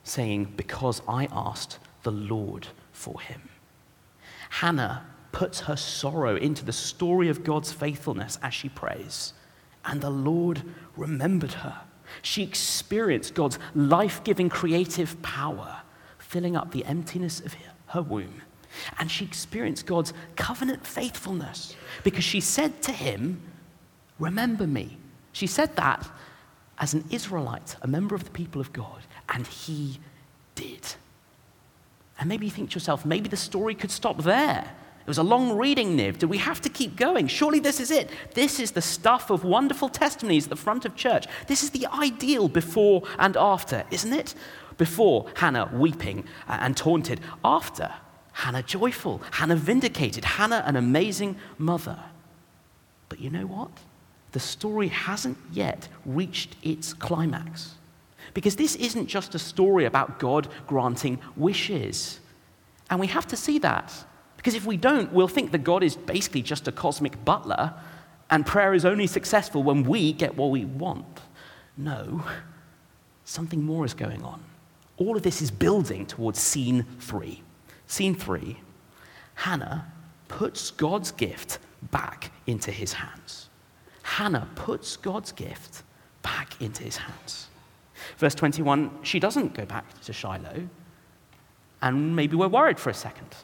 saying, 0.03 0.53
Because 0.57 1.01
I 1.07 1.27
asked 1.31 1.79
the 2.03 2.11
Lord 2.11 2.67
for 2.91 3.21
him. 3.21 3.49
Hannah 4.49 5.05
puts 5.31 5.61
her 5.61 5.75
sorrow 5.75 6.35
into 6.35 6.65
the 6.65 6.73
story 6.73 7.29
of 7.29 7.43
God's 7.43 7.71
faithfulness 7.71 8.39
as 8.41 8.53
she 8.53 8.69
prays, 8.69 9.33
and 9.87 10.01
the 10.01 10.09
Lord 10.09 10.61
remembered 10.95 11.53
her. 11.53 11.81
She 12.21 12.43
experienced 12.43 13.33
God's 13.33 13.57
life 13.73 14.23
giving 14.23 14.49
creative 14.49 15.19
power, 15.21 15.81
filling 16.19 16.55
up 16.55 16.71
the 16.71 16.85
emptiness 16.85 17.39
of 17.39 17.55
her 17.87 18.01
womb. 18.01 18.41
And 18.99 19.09
she 19.09 19.25
experienced 19.25 19.85
God's 19.85 20.13
covenant 20.35 20.85
faithfulness 20.85 21.75
because 22.03 22.23
she 22.23 22.41
said 22.41 22.81
to 22.83 22.91
him, 22.91 23.41
Remember 24.19 24.67
me. 24.67 24.97
She 25.31 25.47
said 25.47 25.75
that 25.75 26.09
as 26.79 26.93
an 26.93 27.05
Israelite, 27.09 27.75
a 27.81 27.87
member 27.87 28.15
of 28.15 28.23
the 28.23 28.31
people 28.31 28.61
of 28.61 28.73
God, 28.73 29.01
and 29.29 29.47
he 29.47 29.99
did. 30.55 30.85
And 32.19 32.29
maybe 32.29 32.45
you 32.45 32.51
think 32.51 32.71
to 32.71 32.75
yourself, 32.75 33.05
maybe 33.05 33.29
the 33.29 33.37
story 33.37 33.75
could 33.75 33.91
stop 33.91 34.23
there. 34.23 34.75
It 35.07 35.11
was 35.11 35.19
a 35.19 35.23
long 35.23 35.57
reading, 35.57 35.95
Niv. 35.95 36.17
Do 36.17 36.27
we 36.27 36.37
have 36.37 36.59
to 36.59 36.69
keep 36.69 36.97
going? 36.97 37.27
Surely 37.27 37.59
this 37.59 37.79
is 37.79 37.91
it. 37.91 38.09
This 38.33 38.59
is 38.59 38.71
the 38.71 38.81
stuff 38.81 39.29
of 39.29 39.45
wonderful 39.45 39.87
testimonies 39.87 40.47
at 40.47 40.49
the 40.49 40.57
front 40.57 40.83
of 40.83 40.97
church. 40.97 41.27
This 41.47 41.63
is 41.63 41.69
the 41.69 41.87
ideal 41.93 42.49
before 42.49 43.03
and 43.17 43.37
after, 43.37 43.85
isn't 43.89 44.11
it? 44.11 44.35
Before, 44.77 45.27
Hannah 45.35 45.71
weeping 45.73 46.25
and 46.49 46.75
taunted. 46.75 47.21
After, 47.45 47.93
Hannah 48.33 48.63
joyful. 48.63 49.21
Hannah 49.31 49.55
vindicated. 49.55 50.25
Hannah, 50.25 50.61
an 50.65 50.75
amazing 50.75 51.37
mother. 51.57 51.97
But 53.07 53.21
you 53.21 53.29
know 53.29 53.47
what? 53.47 53.71
The 54.33 54.41
story 54.41 54.89
hasn't 54.89 55.37
yet 55.53 55.87
reached 56.05 56.57
its 56.61 56.93
climax. 56.93 57.75
Because 58.33 58.57
this 58.57 58.75
isn't 58.75 59.07
just 59.07 59.35
a 59.35 59.39
story 59.39 59.85
about 59.85 60.19
God 60.19 60.49
granting 60.67 61.19
wishes. 61.37 62.19
And 62.89 62.99
we 62.99 63.07
have 63.07 63.27
to 63.27 63.37
see 63.37 63.57
that. 63.59 63.93
Because 64.47 64.55
if 64.55 64.65
we 64.65 64.77
don't, 64.77 65.11
we'll 65.11 65.27
think 65.27 65.51
that 65.51 65.65
God 65.65 65.83
is 65.83 65.97
basically 65.97 66.41
just 66.41 66.69
a 66.69 66.71
cosmic 66.71 67.25
butler 67.25 67.73
and 68.29 68.45
prayer 68.45 68.73
is 68.73 68.85
only 68.85 69.05
successful 69.05 69.61
when 69.61 69.83
we 69.83 70.13
get 70.13 70.37
what 70.37 70.51
we 70.51 70.63
want. 70.63 71.19
No, 71.75 72.23
something 73.25 73.61
more 73.61 73.83
is 73.83 73.93
going 73.93 74.23
on. 74.23 74.41
All 74.95 75.17
of 75.17 75.23
this 75.23 75.41
is 75.41 75.51
building 75.51 76.05
towards 76.05 76.39
scene 76.39 76.85
three. 76.97 77.43
Scene 77.87 78.15
three 78.15 78.61
Hannah 79.35 79.91
puts 80.29 80.71
God's 80.71 81.11
gift 81.11 81.59
back 81.91 82.31
into 82.45 82.71
his 82.71 82.93
hands. 82.93 83.49
Hannah 84.01 84.47
puts 84.55 84.95
God's 84.95 85.33
gift 85.33 85.83
back 86.21 86.53
into 86.61 86.83
his 86.83 86.95
hands. 86.95 87.49
Verse 88.17 88.33
21, 88.33 88.99
she 89.03 89.19
doesn't 89.19 89.53
go 89.53 89.65
back 89.65 89.99
to 90.03 90.13
Shiloh. 90.13 90.69
And 91.81 92.15
maybe 92.15 92.37
we're 92.37 92.47
worried 92.47 92.79
for 92.79 92.89
a 92.89 92.93
second. 92.93 93.35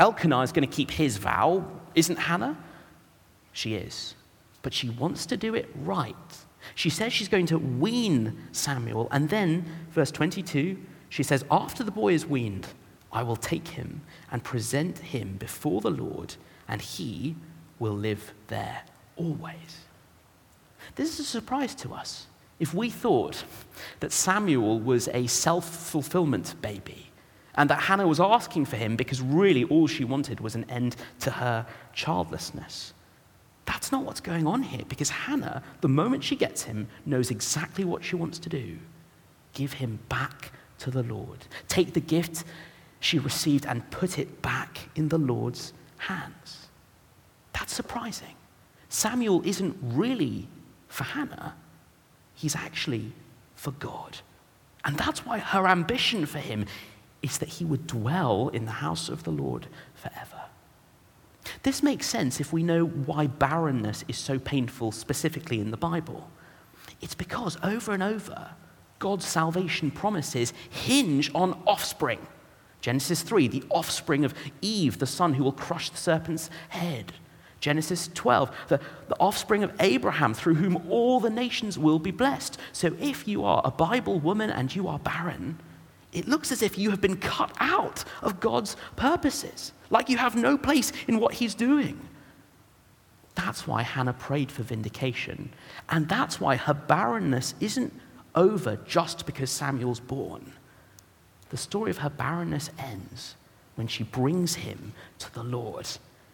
Elkanah 0.00 0.40
is 0.40 0.50
going 0.50 0.66
to 0.66 0.74
keep 0.74 0.90
his 0.90 1.18
vow, 1.18 1.62
isn't 1.94 2.18
Hannah? 2.18 2.56
She 3.52 3.74
is. 3.74 4.14
But 4.62 4.72
she 4.72 4.88
wants 4.88 5.26
to 5.26 5.36
do 5.36 5.54
it 5.54 5.68
right. 5.76 6.16
She 6.74 6.88
says 6.88 7.12
she's 7.12 7.28
going 7.28 7.46
to 7.46 7.58
wean 7.58 8.48
Samuel. 8.50 9.08
And 9.12 9.28
then, 9.28 9.66
verse 9.90 10.10
22, 10.10 10.78
she 11.10 11.22
says, 11.22 11.44
After 11.50 11.84
the 11.84 11.90
boy 11.90 12.14
is 12.14 12.24
weaned, 12.24 12.68
I 13.12 13.22
will 13.22 13.36
take 13.36 13.68
him 13.68 14.00
and 14.32 14.42
present 14.42 14.98
him 14.98 15.36
before 15.38 15.82
the 15.82 15.90
Lord, 15.90 16.36
and 16.66 16.80
he 16.80 17.36
will 17.78 17.94
live 17.94 18.32
there 18.48 18.82
always. 19.16 19.84
This 20.94 21.12
is 21.14 21.20
a 21.20 21.24
surprise 21.24 21.74
to 21.76 21.92
us 21.92 22.26
if 22.58 22.72
we 22.72 22.88
thought 22.88 23.44
that 24.00 24.12
Samuel 24.12 24.80
was 24.80 25.08
a 25.08 25.26
self 25.26 25.68
fulfillment 25.68 26.54
baby 26.62 27.09
and 27.60 27.68
that 27.68 27.82
Hannah 27.82 28.08
was 28.08 28.20
asking 28.20 28.64
for 28.64 28.76
him 28.76 28.96
because 28.96 29.20
really 29.20 29.64
all 29.64 29.86
she 29.86 30.02
wanted 30.02 30.40
was 30.40 30.54
an 30.54 30.64
end 30.70 30.96
to 31.18 31.30
her 31.30 31.66
childlessness. 31.92 32.94
That's 33.66 33.92
not 33.92 34.02
what's 34.02 34.20
going 34.20 34.46
on 34.46 34.62
here 34.62 34.86
because 34.88 35.10
Hannah, 35.10 35.62
the 35.82 35.88
moment 35.88 36.24
she 36.24 36.36
gets 36.36 36.62
him, 36.62 36.88
knows 37.04 37.30
exactly 37.30 37.84
what 37.84 38.02
she 38.02 38.16
wants 38.16 38.38
to 38.38 38.48
do 38.48 38.78
give 39.52 39.74
him 39.74 39.98
back 40.08 40.52
to 40.78 40.90
the 40.90 41.02
Lord. 41.02 41.44
Take 41.68 41.92
the 41.92 42.00
gift 42.00 42.44
she 42.98 43.18
received 43.18 43.66
and 43.66 43.88
put 43.90 44.18
it 44.18 44.40
back 44.40 44.88
in 44.96 45.10
the 45.10 45.18
Lord's 45.18 45.74
hands. 45.98 46.68
That's 47.52 47.74
surprising. 47.74 48.36
Samuel 48.88 49.42
isn't 49.44 49.76
really 49.82 50.48
for 50.88 51.04
Hannah, 51.04 51.54
He's 52.34 52.56
actually 52.56 53.12
for 53.54 53.72
God. 53.72 54.16
And 54.82 54.96
that's 54.96 55.26
why 55.26 55.40
her 55.40 55.68
ambition 55.68 56.24
for 56.24 56.38
him 56.38 56.64
is 57.22 57.38
that 57.38 57.48
he 57.48 57.64
would 57.64 57.86
dwell 57.86 58.48
in 58.48 58.64
the 58.64 58.70
house 58.70 59.08
of 59.08 59.24
the 59.24 59.30
Lord 59.30 59.66
forever. 59.94 60.42
This 61.62 61.82
makes 61.82 62.06
sense 62.06 62.40
if 62.40 62.52
we 62.52 62.62
know 62.62 62.86
why 62.86 63.26
barrenness 63.26 64.04
is 64.08 64.16
so 64.16 64.38
painful 64.38 64.92
specifically 64.92 65.60
in 65.60 65.70
the 65.70 65.76
Bible. 65.76 66.30
It's 67.00 67.14
because 67.14 67.56
over 67.62 67.92
and 67.92 68.02
over, 68.02 68.50
God's 68.98 69.26
salvation 69.26 69.90
promises 69.90 70.52
hinge 70.68 71.30
on 71.34 71.60
offspring. 71.66 72.20
Genesis 72.80 73.22
3, 73.22 73.48
the 73.48 73.64
offspring 73.70 74.24
of 74.24 74.34
Eve, 74.62 74.98
the 74.98 75.06
son 75.06 75.34
who 75.34 75.44
will 75.44 75.52
crush 75.52 75.90
the 75.90 75.96
serpent's 75.96 76.48
head. 76.70 77.12
Genesis 77.60 78.08
12, 78.14 78.50
the, 78.68 78.80
the 79.08 79.16
offspring 79.18 79.62
of 79.62 79.72
Abraham, 79.80 80.32
through 80.32 80.54
whom 80.54 80.82
all 80.88 81.20
the 81.20 81.28
nations 81.28 81.78
will 81.78 81.98
be 81.98 82.10
blessed. 82.10 82.58
So 82.72 82.96
if 82.98 83.28
you 83.28 83.44
are 83.44 83.60
a 83.64 83.70
Bible 83.70 84.18
woman 84.18 84.48
and 84.48 84.74
you 84.74 84.88
are 84.88 84.98
barren, 84.98 85.58
it 86.12 86.28
looks 86.28 86.50
as 86.50 86.62
if 86.62 86.76
you 86.76 86.90
have 86.90 87.00
been 87.00 87.16
cut 87.16 87.52
out 87.60 88.04
of 88.22 88.40
God's 88.40 88.76
purposes, 88.96 89.72
like 89.90 90.08
you 90.08 90.16
have 90.16 90.34
no 90.34 90.58
place 90.58 90.92
in 91.06 91.20
what 91.20 91.34
He's 91.34 91.54
doing. 91.54 92.00
That's 93.34 93.66
why 93.66 93.82
Hannah 93.82 94.12
prayed 94.12 94.50
for 94.50 94.62
vindication. 94.62 95.52
And 95.88 96.08
that's 96.08 96.40
why 96.40 96.56
her 96.56 96.74
barrenness 96.74 97.54
isn't 97.60 97.92
over 98.34 98.76
just 98.86 99.26
because 99.26 99.50
Samuel's 99.50 100.00
born. 100.00 100.52
The 101.50 101.56
story 101.56 101.90
of 101.90 101.98
her 101.98 102.10
barrenness 102.10 102.70
ends 102.78 103.34
when 103.76 103.86
she 103.86 104.04
brings 104.04 104.56
him 104.56 104.92
to 105.18 105.32
the 105.32 105.42
Lord 105.42 105.86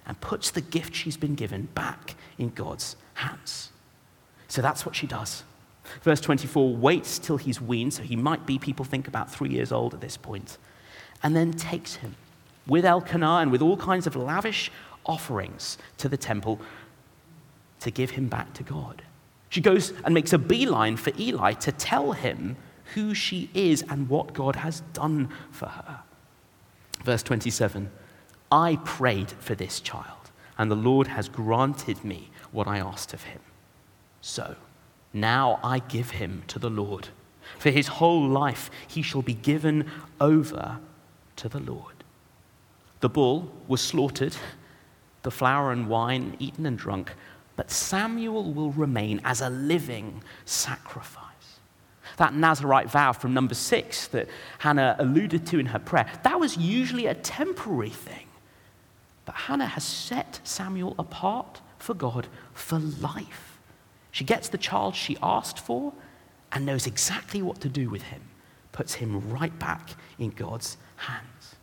and 0.07 0.21
puts 0.21 0.51
the 0.51 0.61
gift 0.61 0.95
she's 0.95 1.17
been 1.17 1.35
given 1.35 1.69
back 1.75 2.15
in 2.39 2.51
God's 2.51 2.97
hands. 3.15 3.71
So 4.49 4.63
that's 4.63 4.85
what 4.85 4.95
she 4.95 5.07
does. 5.07 5.43
Verse 6.03 6.21
24 6.21 6.77
waits 6.77 7.19
till 7.19 7.37
he's 7.37 7.61
weaned, 7.61 7.95
so 7.95 8.03
he 8.03 8.17
might 8.17 8.47
be, 8.47 8.59
people 8.59 8.85
think, 8.85 9.09
about 9.09 9.31
three 9.31 9.51
years 9.51 9.73
old 9.73 9.95
at 9.95 10.01
this 10.01 10.17
point, 10.17 10.59
and 11.23 11.35
then 11.35 11.53
takes 11.53 11.97
him 11.97 12.15
with 12.67 12.85
Elkanah 12.85 13.39
and 13.39 13.53
with 13.53 13.63
all 13.63 13.77
kinds 13.77 14.07
of 14.07 14.17
lavish 14.17 14.71
offerings 15.05 15.79
to 15.99 16.09
the 16.09 16.17
temple 16.17 16.61
to 17.81 17.91
give 17.91 18.11
him 18.11 18.29
back 18.29 18.53
to 18.55 18.63
God. 18.63 19.03
She 19.49 19.61
goes 19.61 19.93
and 20.05 20.13
makes 20.13 20.33
a 20.33 20.39
beeline 20.39 20.97
for 20.97 21.13
Eli 21.19 21.53
to 21.55 21.73
tell 21.73 22.13
him 22.13 22.57
who 22.95 23.15
she 23.15 23.51
is 23.55 23.83
and 23.89 24.09
what 24.09 24.33
God 24.33 24.57
has 24.57 24.81
done 24.93 25.29
for 25.51 25.67
her. 25.67 26.01
Verse 27.05 27.23
27 27.23 27.91
I 28.51 28.77
prayed 28.85 29.31
for 29.31 29.55
this 29.55 29.81
child, 29.81 30.31
and 30.57 30.71
the 30.71 30.77
Lord 30.77 31.09
has 31.09 31.29
granted 31.29 32.05
me 32.05 32.31
what 32.53 32.67
I 32.67 32.79
asked 32.79 33.13
of 33.13 33.25
him. 33.25 33.41
So 34.21 34.57
now 35.21 35.59
I 35.63 35.81
give 35.81 36.11
him 36.11 36.43
to 36.49 36.59
the 36.59 36.71
Lord. 36.71 37.09
For 37.59 37.71
his 37.71 37.89
whole 37.89 38.29
life 38.29 38.71
he 38.87 39.03
shall 39.03 39.23
be 39.23 39.35
given 39.35 39.91
over 40.21 40.79
to 41.37 41.49
the 41.49 41.61
Lord. 41.61 41.95
The 43.01 43.09
bull 43.09 43.53
was 43.69 43.81
slaughtered, 43.81 44.37
the 45.23 45.31
flour 45.31 45.73
and 45.73 45.89
wine 45.89 46.37
eaten 46.39 46.67
and 46.67 46.79
drunk, 46.79 47.15
but 47.57 47.71
Samuel 47.71 48.53
will 48.53 48.73
remain 48.73 49.21
as 49.25 49.41
a 49.41 49.51
living 49.51 50.23
sacrifice. 50.45 51.23
That 52.17 52.35
Nazarite 52.35 52.91
vow 52.91 53.13
from 53.13 53.35
number 53.35 53.55
six 53.55 54.07
that 54.09 54.29
Hannah 54.59 54.97
alluded 54.99 55.47
to 55.49 55.59
in 55.59 55.67
her 55.67 55.79
prayer, 55.79 56.07
that 56.23 56.41
was 56.41 56.57
usually 56.57 57.07
a 57.07 57.15
temporary 57.15 57.91
thing. 57.91 58.27
But 59.25 59.35
Hannah 59.35 59.67
has 59.67 59.85
set 59.85 60.41
Samuel 60.45 60.95
apart 60.99 61.61
for 61.79 61.95
God 61.95 62.29
for 62.55 62.79
life. 62.79 63.46
She 64.17 64.25
gets 64.25 64.49
the 64.49 64.57
child 64.57 64.95
she 64.95 65.19
asked 65.23 65.59
for 65.59 65.93
and 66.51 66.65
knows 66.65 66.87
exactly 66.87 67.43
what 67.43 67.61
to 67.61 67.69
do 67.69 67.91
with 67.91 68.01
him, 68.01 68.23
puts 68.73 68.95
him 68.95 69.29
right 69.29 69.57
back 69.59 69.91
in 70.19 70.31
God's 70.31 70.79
hands. 70.97 71.57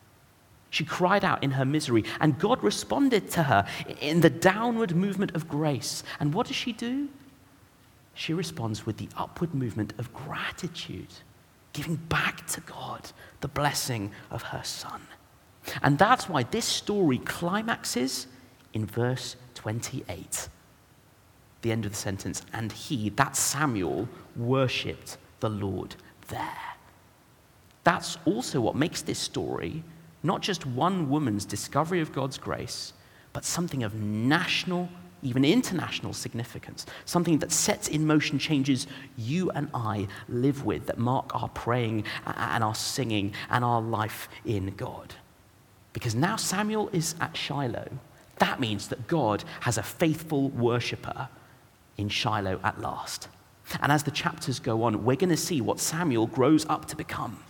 She 0.69 0.85
cried 0.85 1.25
out 1.25 1.41
in 1.41 1.49
her 1.49 1.65
misery, 1.65 2.03
and 2.19 2.37
God 2.37 2.61
responded 2.61 3.31
to 3.31 3.41
her 3.41 3.65
in 4.01 4.21
the 4.21 4.29
downward 4.29 4.95
movement 4.95 5.33
of 5.33 5.47
grace. 5.47 6.03
And 6.19 6.31
what 6.31 6.45
does 6.45 6.55
she 6.55 6.73
do? 6.73 7.09
She 8.13 8.35
responds 8.35 8.85
with 8.85 8.97
the 8.97 9.09
upward 9.17 9.55
movement 9.55 9.93
of 9.97 10.13
gratitude, 10.13 11.11
giving 11.73 11.95
back 11.95 12.45
to 12.49 12.61
God 12.61 13.09
the 13.41 13.47
blessing 13.47 14.11
of 14.29 14.43
her 14.43 14.61
son. 14.63 15.01
And 15.81 15.97
that's 15.97 16.29
why 16.29 16.43
this 16.43 16.65
story 16.65 17.17
climaxes 17.17 18.27
in 18.73 18.85
verse 18.85 19.37
28. 19.55 20.49
The 21.63 21.71
end 21.71 21.85
of 21.85 21.91
the 21.91 21.97
sentence, 21.97 22.43
and 22.53 22.71
he, 22.71 23.09
that 23.09 23.35
Samuel, 23.35 24.07
worshipped 24.35 25.17
the 25.39 25.49
Lord 25.49 25.95
there. 26.27 26.73
That's 27.83 28.17
also 28.25 28.61
what 28.61 28.75
makes 28.75 29.01
this 29.01 29.19
story 29.19 29.83
not 30.23 30.41
just 30.41 30.65
one 30.65 31.09
woman's 31.09 31.45
discovery 31.45 31.99
of 31.99 32.13
God's 32.13 32.37
grace, 32.37 32.93
but 33.33 33.43
something 33.43 33.83
of 33.83 33.93
national, 33.95 34.87
even 35.21 35.43
international 35.43 36.13
significance, 36.13 36.85
something 37.05 37.39
that 37.39 37.51
sets 37.51 37.89
in 37.89 38.07
motion 38.07 38.39
changes 38.39 38.87
you 39.17 39.51
and 39.51 39.69
I 39.73 40.07
live 40.29 40.63
with, 40.63 40.85
that 40.87 40.97
mark 40.97 41.35
our 41.35 41.49
praying 41.49 42.05
and 42.25 42.63
our 42.63 42.75
singing 42.75 43.33
and 43.49 43.65
our 43.65 43.81
life 43.81 44.29
in 44.45 44.73
God. 44.75 45.13
Because 45.91 46.15
now 46.15 46.37
Samuel 46.37 46.89
is 46.93 47.15
at 47.19 47.35
Shiloh. 47.35 47.89
That 48.37 48.59
means 48.59 48.87
that 48.87 49.07
God 49.07 49.43
has 49.59 49.77
a 49.77 49.83
faithful 49.83 50.49
worshiper 50.49 51.27
in 51.97 52.09
Shiloh 52.09 52.59
at 52.63 52.81
last. 52.81 53.27
And 53.81 53.91
as 53.91 54.03
the 54.03 54.11
chapters 54.11 54.59
go 54.59 54.83
on, 54.83 55.03
we're 55.03 55.15
going 55.15 55.29
to 55.29 55.37
see 55.37 55.61
what 55.61 55.79
Samuel 55.79 56.27
grows 56.27 56.65
up 56.67 56.85
to 56.87 56.95
become. 56.95 57.43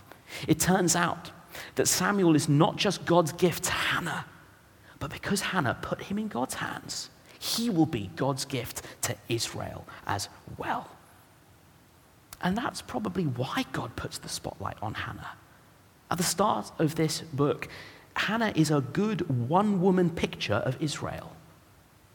It 0.46 0.60
turns 0.60 0.96
out 0.96 1.30
that 1.74 1.88
Samuel 1.88 2.34
is 2.34 2.48
not 2.48 2.76
just 2.76 3.04
God's 3.04 3.32
gift 3.32 3.64
to 3.64 3.72
Hannah, 3.72 4.24
but 4.98 5.10
because 5.10 5.40
Hannah 5.40 5.78
put 5.82 6.02
him 6.02 6.18
in 6.18 6.28
God's 6.28 6.54
hands, 6.54 7.10
he 7.38 7.68
will 7.68 7.86
be 7.86 8.10
God's 8.16 8.44
gift 8.44 8.82
to 9.02 9.16
Israel 9.28 9.86
as 10.06 10.28
well. 10.56 10.88
And 12.40 12.56
that's 12.56 12.82
probably 12.82 13.24
why 13.24 13.64
God 13.72 13.96
puts 13.96 14.18
the 14.18 14.28
spotlight 14.28 14.76
on 14.82 14.94
Hannah. 14.94 15.32
At 16.10 16.18
the 16.18 16.24
start 16.24 16.70
of 16.78 16.94
this 16.94 17.20
book, 17.20 17.68
Hannah 18.16 18.52
is 18.54 18.70
a 18.70 18.80
good 18.80 19.48
one 19.48 19.80
woman 19.80 20.10
picture 20.10 20.54
of 20.54 20.80
Israel. 20.80 21.32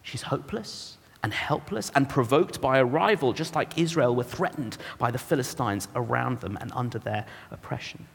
She's 0.01 0.23
hopeless 0.23 0.97
and 1.21 1.33
helpless 1.33 1.91
and 1.95 2.09
provoked 2.09 2.61
by 2.61 2.77
a 2.77 2.85
rival, 2.85 3.33
just 3.33 3.55
like 3.55 3.77
Israel 3.77 4.15
were 4.15 4.23
threatened 4.23 4.77
by 4.97 5.11
the 5.11 5.17
Philistines 5.17 5.87
around 5.95 6.39
them 6.39 6.57
and 6.61 6.71
under 6.73 6.99
their 6.99 7.25
oppression. 7.51 8.07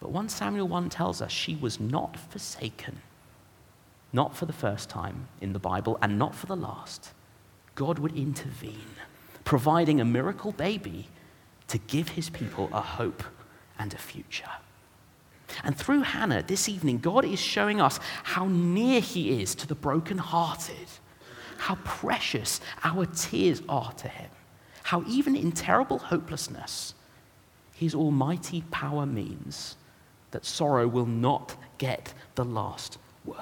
But 0.00 0.10
1 0.10 0.28
Samuel 0.28 0.68
1 0.68 0.90
tells 0.90 1.20
us 1.22 1.32
she 1.32 1.56
was 1.56 1.80
not 1.80 2.16
forsaken. 2.16 3.00
Not 4.12 4.36
for 4.36 4.46
the 4.46 4.52
first 4.52 4.88
time 4.88 5.28
in 5.40 5.52
the 5.52 5.58
Bible 5.58 5.98
and 6.00 6.18
not 6.18 6.34
for 6.34 6.46
the 6.46 6.56
last. 6.56 7.12
God 7.74 7.98
would 7.98 8.16
intervene, 8.16 8.94
providing 9.44 10.00
a 10.00 10.04
miracle 10.04 10.52
baby 10.52 11.08
to 11.68 11.78
give 11.78 12.10
his 12.10 12.30
people 12.30 12.70
a 12.72 12.80
hope 12.80 13.24
and 13.78 13.92
a 13.92 13.98
future. 13.98 14.50
And 15.64 15.76
through 15.76 16.02
Hannah 16.02 16.42
this 16.42 16.68
evening, 16.68 16.98
God 16.98 17.24
is 17.24 17.40
showing 17.40 17.80
us 17.80 18.00
how 18.22 18.46
near 18.46 19.00
he 19.00 19.40
is 19.40 19.54
to 19.56 19.66
the 19.66 19.74
brokenhearted, 19.74 20.88
how 21.58 21.76
precious 21.84 22.60
our 22.84 23.06
tears 23.06 23.62
are 23.68 23.92
to 23.92 24.08
him, 24.08 24.30
how 24.84 25.04
even 25.06 25.36
in 25.36 25.52
terrible 25.52 25.98
hopelessness, 25.98 26.94
his 27.74 27.94
almighty 27.94 28.62
power 28.70 29.06
means 29.06 29.76
that 30.30 30.44
sorrow 30.44 30.86
will 30.88 31.06
not 31.06 31.56
get 31.78 32.14
the 32.34 32.44
last 32.44 32.98
word. 33.24 33.38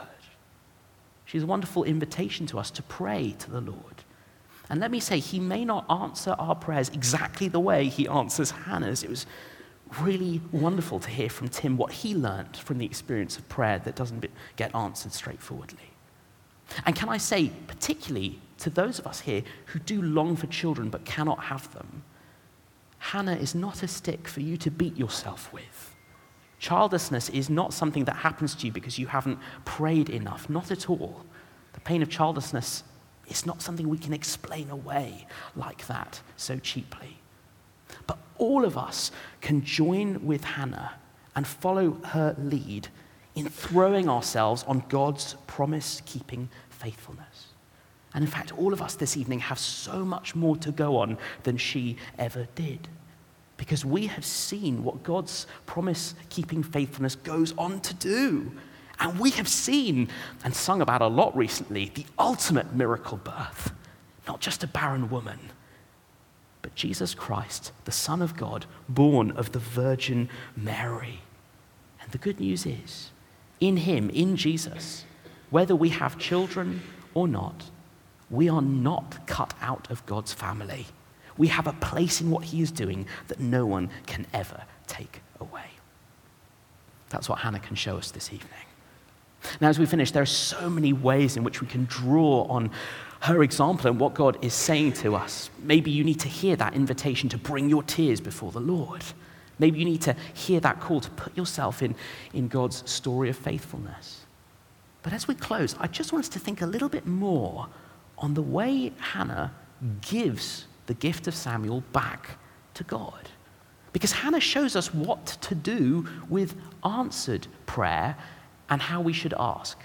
She's 1.25 1.43
a 1.43 1.47
wonderful 1.47 1.85
invitation 1.85 2.47
to 2.47 2.59
us 2.59 2.71
to 2.73 2.83
pray 2.83 3.35
to 3.39 3.51
the 3.51 3.61
Lord. 3.61 4.05
And 4.71 4.81
let 4.81 4.91
me 4.91 5.01
say, 5.01 5.19
He 5.19 5.41
may 5.41 5.65
not 5.65 5.85
answer 5.91 6.35
our 6.39 6.55
prayers 6.55 6.89
exactly 6.91 7.49
the 7.49 7.61
way 7.61 7.89
He 7.89 8.09
answers 8.09 8.51
Hannah's. 8.51 9.03
It 9.03 9.11
was 9.11 9.27
really 10.01 10.41
wonderful 10.53 11.01
to 11.01 11.11
hear 11.11 11.29
from 11.29 11.49
Tim 11.49 11.77
what 11.77 11.93
he 11.93 12.15
learned 12.15 12.57
from 12.57 12.79
the 12.79 12.87
experience 12.87 13.37
of 13.37 13.49
prayer 13.49 13.79
that 13.81 13.95
doesn't 13.95 14.25
get 14.57 14.75
answered 14.75 15.13
straightforwardly. 15.13 15.94
And 16.87 16.95
can 16.95 17.09
I 17.09 17.19
say, 17.19 17.51
particularly 17.67 18.41
to 18.59 18.71
those 18.71 18.99
of 18.99 19.07
us 19.07 19.21
here 19.21 19.43
who 19.67 19.79
do 19.79 20.03
long 20.03 20.37
for 20.37 20.47
children 20.47 20.91
but 20.91 21.05
cannot 21.05 21.45
have 21.45 21.73
them, 21.75 22.03
Hannah 22.99 23.37
is 23.37 23.55
not 23.55 23.83
a 23.83 23.89
stick 23.89 24.27
for 24.27 24.41
you 24.41 24.57
to 24.59 24.71
beat 24.71 24.97
yourself 24.97 25.53
with. 25.53 25.95
Childlessness 26.59 27.29
is 27.29 27.51
not 27.51 27.75
something 27.75 28.05
that 28.07 28.17
happens 28.17 28.55
to 28.55 28.67
you 28.67 28.73
because 28.73 28.99
you 28.99 29.07
haven't 29.07 29.39
prayed 29.67 30.09
enough. 30.09 30.49
Not 30.49 30.71
at 30.71 30.89
all. 30.89 31.25
The 31.75 31.81
pain 31.81 32.03
of 32.03 32.09
childlessness 32.09 32.85
is 33.29 33.45
not 33.45 33.61
something 33.61 33.89
we 33.89 33.99
can 33.99 34.15
explain 34.15 34.71
away 34.71 35.27
like 35.57 35.87
that 35.89 36.21
so 36.37 36.59
cheaply. 36.59 37.19
But 38.07 38.19
all 38.39 38.65
of 38.65 38.79
us 38.79 39.11
can 39.41 39.63
join 39.63 40.25
with 40.25 40.45
Hannah 40.45 40.93
and 41.37 41.47
follow 41.47 41.99
her 42.05 42.35
lead 42.39 42.89
in 43.35 43.49
throwing 43.49 44.09
ourselves 44.09 44.65
on 44.67 44.85
God's 44.89 45.35
promise 45.47 46.01
keeping 46.07 46.49
faithfulness. 46.85 47.47
And 48.13 48.23
in 48.23 48.31
fact, 48.31 48.57
all 48.57 48.73
of 48.73 48.83
us 48.83 48.95
this 48.95 49.17
evening 49.17 49.41
have 49.41 49.59
so 49.59 50.05
much 50.05 50.37
more 50.37 50.57
to 50.59 50.71
go 50.71 50.99
on 50.99 51.17
than 51.43 51.57
she 51.57 51.97
ever 52.19 52.47
did 52.55 52.89
because 53.57 53.85
we 53.85 54.07
have 54.07 54.25
seen 54.25 54.85
what 54.85 55.03
God's 55.03 55.47
promise 55.65 56.15
keeping 56.29 56.63
faithfulness 56.63 57.15
goes 57.17 57.55
on 57.57 57.81
to 57.81 57.95
do. 57.95 58.53
And 59.01 59.19
we 59.19 59.31
have 59.31 59.49
seen 59.49 60.09
and 60.45 60.55
sung 60.55 60.83
about 60.83 61.01
a 61.03 61.07
lot 61.07 61.37
recently 61.37 61.91
the 61.95 62.07
ultimate 62.19 62.75
miracle 62.75 63.17
birth, 63.17 63.73
not 64.29 64.41
just 64.41 64.63
a 64.63 64.67
barren 64.69 65.09
woman, 65.09 65.39
but 66.63 66.75
Jesus 66.75 67.15
Christ, 67.15 67.73
the 67.85 67.93
Son 67.93 68.21
of 68.21 68.37
God, 68.37 68.67
born 68.89 69.31
of 69.33 69.53
the 69.53 69.59
Virgin 69.59 70.29
Mary. 70.57 71.21
And 72.03 72.13
the 72.13 72.19
good 72.19 72.41
news 72.41 72.67
is, 72.67 73.11
in 73.61 73.79
Him, 73.79 74.11
in 74.11 74.37
Jesus, 74.37 75.05
whether 75.55 75.77
we 75.77 75.89
have 75.91 76.19
children 76.19 76.83
or 77.15 77.29
not, 77.29 77.71
we 78.29 78.49
are 78.49 78.61
not 78.61 79.25
cut 79.29 79.55
out 79.61 79.89
of 79.89 80.05
God's 80.05 80.33
family. 80.33 80.85
We 81.39 81.47
have 81.47 81.69
a 81.69 81.73
place 81.75 82.21
in 82.21 82.29
what 82.29 82.43
he 82.43 82.61
is 82.61 82.73
doing 82.73 83.07
that 83.29 83.39
no 83.39 83.65
one 83.65 83.89
can 84.09 84.27
ever 84.35 84.65
take 84.89 85.21
away. 85.39 85.67
That's 87.09 87.29
what 87.29 87.39
Hannah 87.39 87.61
can 87.61 87.77
show 87.77 87.97
us 87.97 88.11
this 88.11 88.33
evening. 88.33 88.67
Now, 89.61 89.69
as 89.69 89.79
we 89.79 89.87
finish, 89.87 90.11
there 90.11 90.25
are 90.25 90.27
so 90.27 90.69
many 90.69 90.93
ways 90.93 91.37
in 91.37 91.45
which 91.45 91.61
we 91.61 91.69
can 91.69 91.85
draw 91.85 92.47
on 92.49 92.73
her 93.21 93.41
example 93.45 93.89
and 93.89 94.01
what 94.01 94.15
God 94.15 94.45
is 94.45 94.55
saying 94.55 94.95
to 94.95 95.15
us. 95.15 95.51
Maybe 95.63 95.93
you 95.93 96.03
need 96.03 96.19
to 96.19 96.29
hear 96.29 96.57
that 96.57 96.75
invitation 96.75 97.29
to 97.29 97.39
bring 97.39 97.69
your 97.69 97.85
tears 97.85 98.21
before 98.21 98.51
the 98.51 98.59
Lord. 98.59 99.05
Maybe 99.61 99.79
you 99.79 99.85
need 99.85 100.03
to 100.03 100.17
hear 100.35 100.59
that 100.59 100.81
call 100.81 101.01
to 101.01 101.11
put 101.11 101.37
yourself 101.37 101.81
in, 101.81 101.95
in 102.33 102.49
God's 102.49 102.91
story 102.91 103.31
of 103.31 103.37
faithfulness. 103.37 104.24
But 105.05 105.13
as 105.13 105.29
we 105.29 105.35
close, 105.35 105.77
I 105.79 105.87
just 105.87 106.13
want 106.13 106.25
us 106.25 106.29
to 106.31 106.41
think 106.41 106.63
a 106.63 106.67
little 106.67 106.89
bit 106.89 107.07
more 107.07 107.69
on 108.19 108.35
the 108.35 108.43
way 108.43 108.93
Hannah 108.99 109.55
gives 110.01 110.67
the 110.87 110.95
gift 110.95 111.29
of 111.29 111.35
Samuel 111.35 111.83
back 111.93 112.39
to 112.73 112.85
God. 112.85 113.29
Because 113.93 114.13
Hannah 114.13 114.41
shows 114.41 114.75
us 114.75 114.93
what 114.93 115.27
to 115.43 115.55
do 115.55 116.09
with 116.29 116.57
answered 116.85 117.47
prayer 117.67 118.17
and 118.71 118.81
how 118.81 119.01
we 119.01 119.13
should 119.13 119.35
ask. 119.39 119.79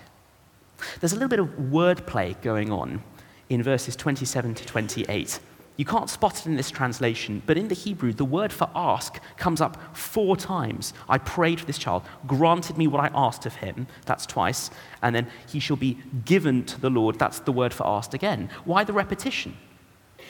There's 0.99 1.12
a 1.12 1.15
little 1.15 1.29
bit 1.29 1.39
of 1.39 1.49
wordplay 1.49 2.41
going 2.41 2.71
on 2.71 3.03
in 3.49 3.62
verses 3.62 3.97
27 3.97 4.55
to 4.55 4.65
28. 4.65 5.39
You 5.79 5.85
can't 5.85 6.09
spot 6.09 6.37
it 6.41 6.45
in 6.45 6.57
this 6.57 6.69
translation, 6.69 7.41
but 7.45 7.57
in 7.57 7.69
the 7.69 7.73
Hebrew, 7.73 8.11
the 8.11 8.25
word 8.25 8.51
for 8.51 8.69
ask 8.75 9.17
comes 9.37 9.61
up 9.61 9.95
four 9.95 10.35
times. 10.35 10.93
I 11.07 11.19
prayed 11.19 11.61
for 11.61 11.65
this 11.65 11.77
child, 11.77 12.03
granted 12.27 12.77
me 12.77 12.87
what 12.87 12.99
I 12.99 13.09
asked 13.15 13.45
of 13.45 13.55
him, 13.55 13.87
that's 14.05 14.25
twice, 14.25 14.71
and 15.01 15.15
then 15.15 15.27
he 15.47 15.61
shall 15.61 15.77
be 15.77 15.97
given 16.25 16.65
to 16.65 16.81
the 16.81 16.89
Lord, 16.89 17.17
that's 17.17 17.39
the 17.39 17.53
word 17.53 17.73
for 17.73 17.87
asked 17.87 18.13
again. 18.13 18.49
Why 18.65 18.83
the 18.83 18.91
repetition? 18.91 19.55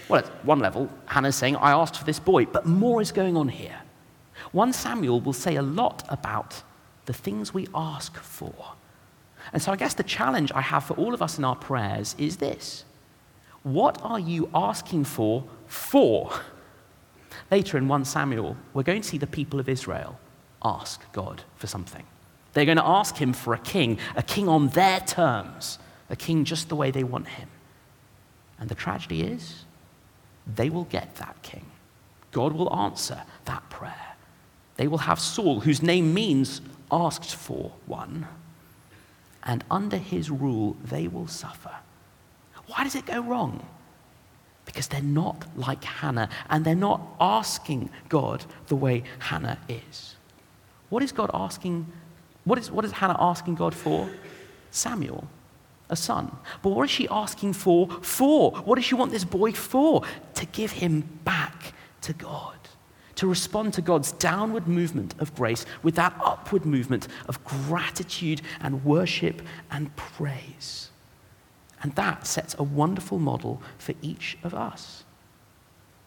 Well, 0.08 0.20
at 0.20 0.46
one 0.46 0.60
level, 0.60 0.88
Hannah's 1.08 1.36
saying, 1.36 1.56
I 1.56 1.72
asked 1.72 1.98
for 1.98 2.06
this 2.06 2.20
boy, 2.20 2.46
but 2.46 2.68
more 2.68 3.02
is 3.02 3.12
going 3.12 3.36
on 3.36 3.48
here. 3.48 3.82
1 4.52 4.72
Samuel 4.72 5.20
will 5.20 5.34
say 5.34 5.56
a 5.56 5.64
lot 5.64 6.06
about 6.10 6.62
the 7.08 7.14
things 7.14 7.56
we 7.56 7.68
ask 7.74 8.16
for. 8.18 8.54
And 9.52 9.60
so 9.60 9.72
I 9.72 9.78
guess 9.78 9.96
the 9.96 10.04
challenge 10.04 10.52
I 10.54 10.62
have 10.62 10.84
for 10.84 10.94
all 10.94 11.16
of 11.16 11.24
us 11.24 11.40
in 11.40 11.44
our 11.44 11.56
prayers 11.56 12.16
is 12.20 12.38
this 12.38 12.86
What 13.64 14.00
are 14.02 14.20
you 14.20 14.50
asking 14.54 15.06
for 15.06 15.44
for? 15.68 16.32
Later 17.52 17.78
in 17.78 17.88
1 17.88 18.06
Samuel, 18.06 18.56
we're 18.74 18.84
going 18.84 19.02
to 19.02 19.08
see 19.08 19.18
the 19.18 19.28
people 19.28 19.60
of 19.60 19.68
Israel 19.68 20.20
ask 20.64 21.02
God 21.12 21.44
for 21.56 21.68
something. 21.68 22.06
They're 22.54 22.66
going 22.66 22.78
to 22.78 22.86
ask 22.86 23.16
him 23.16 23.34
for 23.34 23.54
a 23.54 23.60
king, 23.60 23.98
a 24.16 24.24
king 24.24 24.48
on 24.48 24.70
their 24.70 25.00
terms, 25.00 25.80
a 26.10 26.16
king 26.16 26.46
just 26.46 26.70
the 26.70 26.76
way 26.76 26.92
they 26.92 27.04
want 27.04 27.28
him. 27.28 27.50
And 28.60 28.70
the 28.70 28.76
tragedy 28.76 29.24
is, 29.24 29.66
they 30.56 30.70
will 30.70 30.86
get 30.86 31.16
that 31.16 31.42
king. 31.42 31.66
God 32.32 32.54
will 32.54 32.74
answer 32.74 33.24
that 33.46 33.70
prayer. 33.70 34.16
They 34.78 34.88
will 34.88 35.00
have 35.00 35.20
Saul, 35.20 35.62
whose 35.62 35.82
name 35.82 36.14
means 36.14 36.62
asked 36.92 37.36
for 37.36 37.72
one, 37.86 38.28
and 39.44 39.64
under 39.70 39.98
his 39.98 40.30
rule 40.30 40.78
they 40.84 41.08
will 41.08 41.28
suffer. 41.28 41.76
Why 42.70 42.84
does 42.84 42.96
it 42.96 43.06
go 43.08 43.20
wrong? 43.22 43.66
Because 44.66 44.88
they're 44.88 45.02
not 45.02 45.46
like 45.58 45.84
Hannah, 45.84 46.30
and 46.50 46.64
they're 46.64 46.76
not 46.76 47.02
asking 47.20 47.90
God 48.08 48.46
the 48.68 48.76
way 48.76 49.04
Hannah 49.18 49.58
is. 49.68 50.16
What 50.90 51.02
is 51.02 51.12
God 51.12 51.32
asking? 51.34 51.92
What 52.44 52.60
is, 52.60 52.70
what 52.70 52.86
is 52.86 52.92
Hannah 52.92 53.18
asking 53.20 53.56
God 53.56 53.74
for? 53.74 54.08
Samuel, 54.70 55.28
a 55.90 55.96
son. 55.96 56.32
But 56.62 56.70
what 56.70 56.84
is 56.84 56.92
she 56.92 57.08
asking 57.10 57.54
for? 57.54 57.90
For. 58.02 58.52
What 58.52 58.76
does 58.76 58.86
she 58.86 58.94
want 58.94 59.12
this 59.12 59.24
boy 59.24 59.54
for? 59.54 60.04
To 60.36 60.46
give 60.46 60.72
him 60.72 61.02
back 61.24 61.74
to 62.02 62.14
God 62.14 62.56
to 63.16 63.28
respond 63.28 63.74
to 63.74 63.82
God's 63.82 64.14
downward 64.14 64.66
movement 64.66 65.14
of 65.20 65.36
grace 65.36 65.66
with 65.84 65.96
that 65.96 66.14
upward 66.24 66.66
movement 66.66 67.10
of 67.28 67.44
gratitude 67.44 68.42
and 68.62 68.86
worship 68.86 69.42
and 69.72 69.94
praise. 69.98 70.89
And 71.82 71.96
that 71.96 72.28
sets 72.28 72.56
a 72.58 72.64
wonderful 72.64 73.20
model 73.20 73.62
for 73.78 73.94
each 74.02 74.38
of 74.44 74.54
us. 74.54 75.04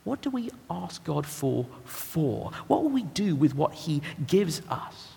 What 0.04 0.20
do 0.20 0.30
we 0.30 0.50
ask 0.68 1.04
God 1.04 1.26
for 1.26 1.66
for? 1.84 2.50
What 2.66 2.82
will 2.82 2.90
we 2.90 3.04
do 3.04 3.36
with 3.36 3.54
what 3.54 3.72
He 3.72 4.02
gives 4.26 4.62
us? 4.68 5.08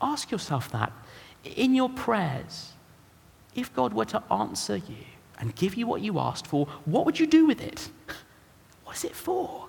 Ask 0.00 0.30
yourself 0.30 0.70
that 0.72 0.92
in 1.44 1.74
your 1.74 1.88
prayers. 1.88 2.72
If 3.54 3.74
God 3.74 3.94
were 3.94 4.04
to 4.06 4.22
answer 4.30 4.76
you 4.76 5.04
and 5.38 5.54
give 5.54 5.76
you 5.76 5.86
what 5.86 6.02
you 6.02 6.18
asked 6.18 6.46
for, 6.46 6.66
what 6.84 7.06
would 7.06 7.18
you 7.18 7.26
do 7.26 7.46
with 7.46 7.60
it? 7.60 7.90
What 8.84 8.94
is 8.94 9.04
it 9.04 9.16
for? 9.16 9.66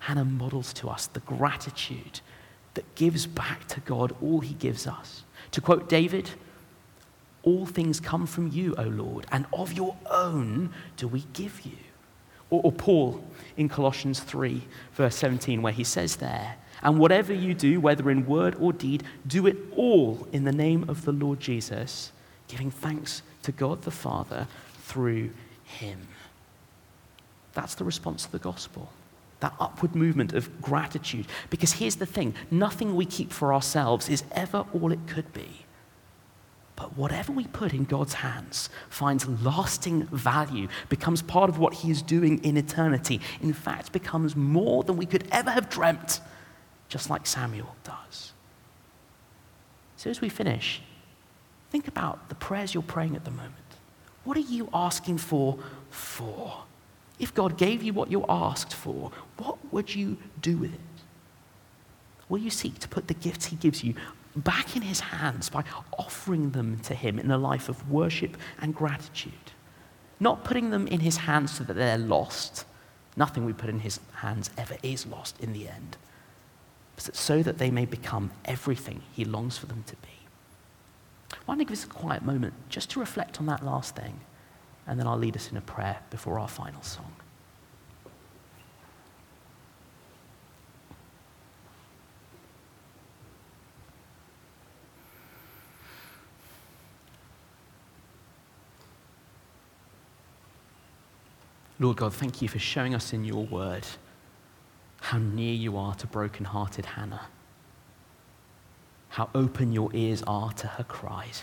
Hannah 0.00 0.24
models 0.24 0.72
to 0.74 0.88
us 0.88 1.06
the 1.06 1.20
gratitude 1.20 2.20
that 2.74 2.94
gives 2.96 3.26
back 3.26 3.68
to 3.68 3.80
God 3.80 4.12
all 4.20 4.40
he 4.40 4.54
gives 4.54 4.88
us. 4.88 5.22
To 5.52 5.60
quote 5.60 5.88
David, 5.88 6.30
all 7.44 7.66
things 7.66 8.00
come 8.00 8.26
from 8.26 8.48
you, 8.48 8.74
O 8.76 8.84
Lord, 8.84 9.26
and 9.30 9.46
of 9.52 9.72
your 9.72 9.96
own 10.10 10.72
do 10.96 11.06
we 11.08 11.24
give 11.32 11.64
you. 11.64 11.76
Or, 12.50 12.60
or, 12.64 12.72
Paul 12.72 13.24
in 13.56 13.68
Colossians 13.68 14.20
3, 14.20 14.62
verse 14.92 15.16
17, 15.16 15.62
where 15.62 15.72
he 15.72 15.84
says 15.84 16.16
there, 16.16 16.56
And 16.82 16.98
whatever 16.98 17.32
you 17.32 17.54
do, 17.54 17.80
whether 17.80 18.10
in 18.10 18.26
word 18.26 18.56
or 18.60 18.72
deed, 18.72 19.02
do 19.26 19.46
it 19.46 19.56
all 19.76 20.28
in 20.32 20.44
the 20.44 20.52
name 20.52 20.84
of 20.88 21.04
the 21.04 21.12
Lord 21.12 21.40
Jesus, 21.40 22.12
giving 22.48 22.70
thanks 22.70 23.22
to 23.42 23.52
God 23.52 23.82
the 23.82 23.90
Father 23.90 24.46
through 24.82 25.30
him. 25.64 26.08
That's 27.54 27.74
the 27.74 27.84
response 27.84 28.26
to 28.26 28.32
the 28.32 28.38
gospel 28.38 28.90
that 29.44 29.54
upward 29.60 29.94
movement 29.94 30.32
of 30.32 30.62
gratitude. 30.62 31.26
Because 31.50 31.72
here's 31.72 31.96
the 31.96 32.06
thing 32.06 32.34
nothing 32.50 32.96
we 32.96 33.04
keep 33.04 33.30
for 33.30 33.52
ourselves 33.52 34.08
is 34.08 34.24
ever 34.32 34.64
all 34.72 34.90
it 34.90 35.06
could 35.06 35.30
be. 35.34 35.63
But 36.76 36.96
whatever 36.96 37.32
we 37.32 37.46
put 37.46 37.72
in 37.72 37.84
God's 37.84 38.14
hands 38.14 38.68
finds 38.88 39.28
lasting 39.28 40.06
value, 40.06 40.68
becomes 40.88 41.22
part 41.22 41.48
of 41.48 41.58
what 41.58 41.74
He 41.74 41.90
is 41.90 42.02
doing 42.02 42.42
in 42.42 42.56
eternity. 42.56 43.20
In 43.40 43.52
fact, 43.52 43.92
becomes 43.92 44.34
more 44.34 44.82
than 44.82 44.96
we 44.96 45.06
could 45.06 45.28
ever 45.30 45.50
have 45.50 45.70
dreamt, 45.70 46.20
just 46.88 47.10
like 47.10 47.26
Samuel 47.26 47.76
does. 47.84 48.32
So, 49.96 50.10
as 50.10 50.20
we 50.20 50.28
finish, 50.28 50.82
think 51.70 51.86
about 51.86 52.28
the 52.28 52.34
prayers 52.34 52.74
you're 52.74 52.82
praying 52.82 53.14
at 53.14 53.24
the 53.24 53.30
moment. 53.30 53.54
What 54.24 54.36
are 54.36 54.40
you 54.40 54.68
asking 54.74 55.18
for 55.18 55.58
for? 55.90 56.64
If 57.20 57.32
God 57.32 57.56
gave 57.56 57.82
you 57.84 57.92
what 57.92 58.10
you 58.10 58.24
asked 58.28 58.74
for, 58.74 59.12
what 59.36 59.58
would 59.72 59.94
you 59.94 60.16
do 60.40 60.56
with 60.56 60.74
it? 60.74 60.80
Will 62.28 62.38
you 62.38 62.50
seek 62.50 62.80
to 62.80 62.88
put 62.88 63.06
the 63.06 63.14
gifts 63.14 63.46
He 63.46 63.56
gives 63.56 63.84
you 63.84 63.94
back 64.36 64.76
in 64.76 64.82
His 64.82 65.00
hands 65.00 65.48
by 65.48 65.64
offering 65.98 66.50
them 66.50 66.78
to 66.80 66.94
Him 66.94 67.18
in 67.18 67.30
a 67.30 67.38
life 67.38 67.68
of 67.68 67.90
worship 67.90 68.36
and 68.60 68.74
gratitude? 68.74 69.32
Not 70.20 70.44
putting 70.44 70.70
them 70.70 70.86
in 70.86 71.00
His 71.00 71.18
hands 71.18 71.52
so 71.52 71.64
that 71.64 71.74
they're 71.74 71.98
lost. 71.98 72.64
Nothing 73.16 73.44
we 73.44 73.52
put 73.52 73.70
in 73.70 73.80
His 73.80 74.00
hands 74.16 74.50
ever 74.56 74.76
is 74.82 75.06
lost 75.06 75.40
in 75.40 75.52
the 75.52 75.68
end. 75.68 75.96
But 76.96 77.14
so 77.16 77.42
that 77.42 77.58
they 77.58 77.70
may 77.70 77.84
become 77.84 78.30
everything 78.44 79.02
He 79.12 79.24
longs 79.24 79.58
for 79.58 79.66
them 79.66 79.84
to 79.86 79.96
be. 79.96 80.08
Why 81.44 81.54
don't 81.54 81.62
I 81.62 81.64
give 81.64 81.72
us 81.72 81.84
a 81.84 81.88
quiet 81.88 82.22
moment 82.22 82.54
just 82.68 82.90
to 82.90 83.00
reflect 83.00 83.40
on 83.40 83.46
that 83.46 83.64
last 83.64 83.96
thing? 83.96 84.20
and 84.86 84.98
then 84.98 85.06
I'll 85.06 85.18
lead 85.18 85.36
us 85.36 85.50
in 85.50 85.56
a 85.56 85.62
prayer 85.62 85.98
before 86.10 86.38
our 86.38 86.48
final 86.48 86.82
song. 86.82 87.12
Lord 101.80 101.96
God, 101.96 102.14
thank 102.14 102.40
you 102.40 102.48
for 102.48 102.60
showing 102.60 102.94
us 102.94 103.12
in 103.12 103.24
your 103.24 103.44
word 103.44 103.84
how 105.00 105.18
near 105.18 105.52
you 105.52 105.76
are 105.76 105.94
to 105.96 106.06
broken-hearted 106.06 106.86
Hannah, 106.86 107.26
how 109.10 109.28
open 109.34 109.72
your 109.72 109.90
ears 109.92 110.22
are 110.26 110.52
to 110.52 110.66
her 110.66 110.84
cries, 110.84 111.42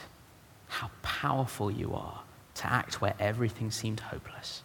how 0.68 0.90
powerful 1.02 1.70
you 1.70 1.94
are 1.94 2.22
to 2.56 2.72
act 2.72 3.02
where 3.02 3.14
everything 3.20 3.72
seemed 3.72 4.00
hopeless. 4.00 4.64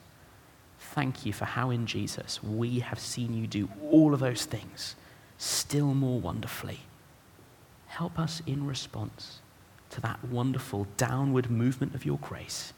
Thank 0.79 1.27
you 1.27 1.33
for 1.33 1.45
how 1.45 1.71
in 1.71 1.87
Jesus 1.87 2.43
we 2.43 2.79
have 2.79 3.01
seen 3.01 3.35
you 3.37 3.47
do 3.47 3.69
all 3.91 4.15
of 4.15 4.21
those 4.21 4.45
things 4.45 4.95
still 5.37 5.95
more 5.95 6.21
wonderfully. 6.21 6.81
Help 7.89 8.19
us 8.19 8.41
in 8.47 8.67
response 8.67 9.41
to 9.91 10.01
that 10.01 10.25
wonderful 10.25 10.87
downward 10.97 11.51
movement 11.51 11.95
of 11.95 12.05
your 12.05 12.19
grace 12.19 12.73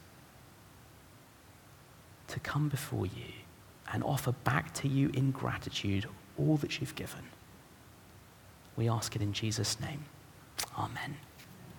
to 2.29 2.41
come 2.41 2.69
before 2.69 3.07
you 3.07 3.33
and 3.93 4.03
offer 4.05 4.33
back 4.45 4.73
to 4.75 4.88
you 4.88 5.11
in 5.14 5.31
gratitude 5.31 6.07
all 6.38 6.57
that 6.59 6.81
you've 6.81 6.95
given. 6.95 7.25
We 8.77 8.88
ask 8.88 9.17
it 9.17 9.23
in 9.23 9.33
Jesus' 9.33 9.81
name. 9.81 10.05
Amen. 10.77 11.17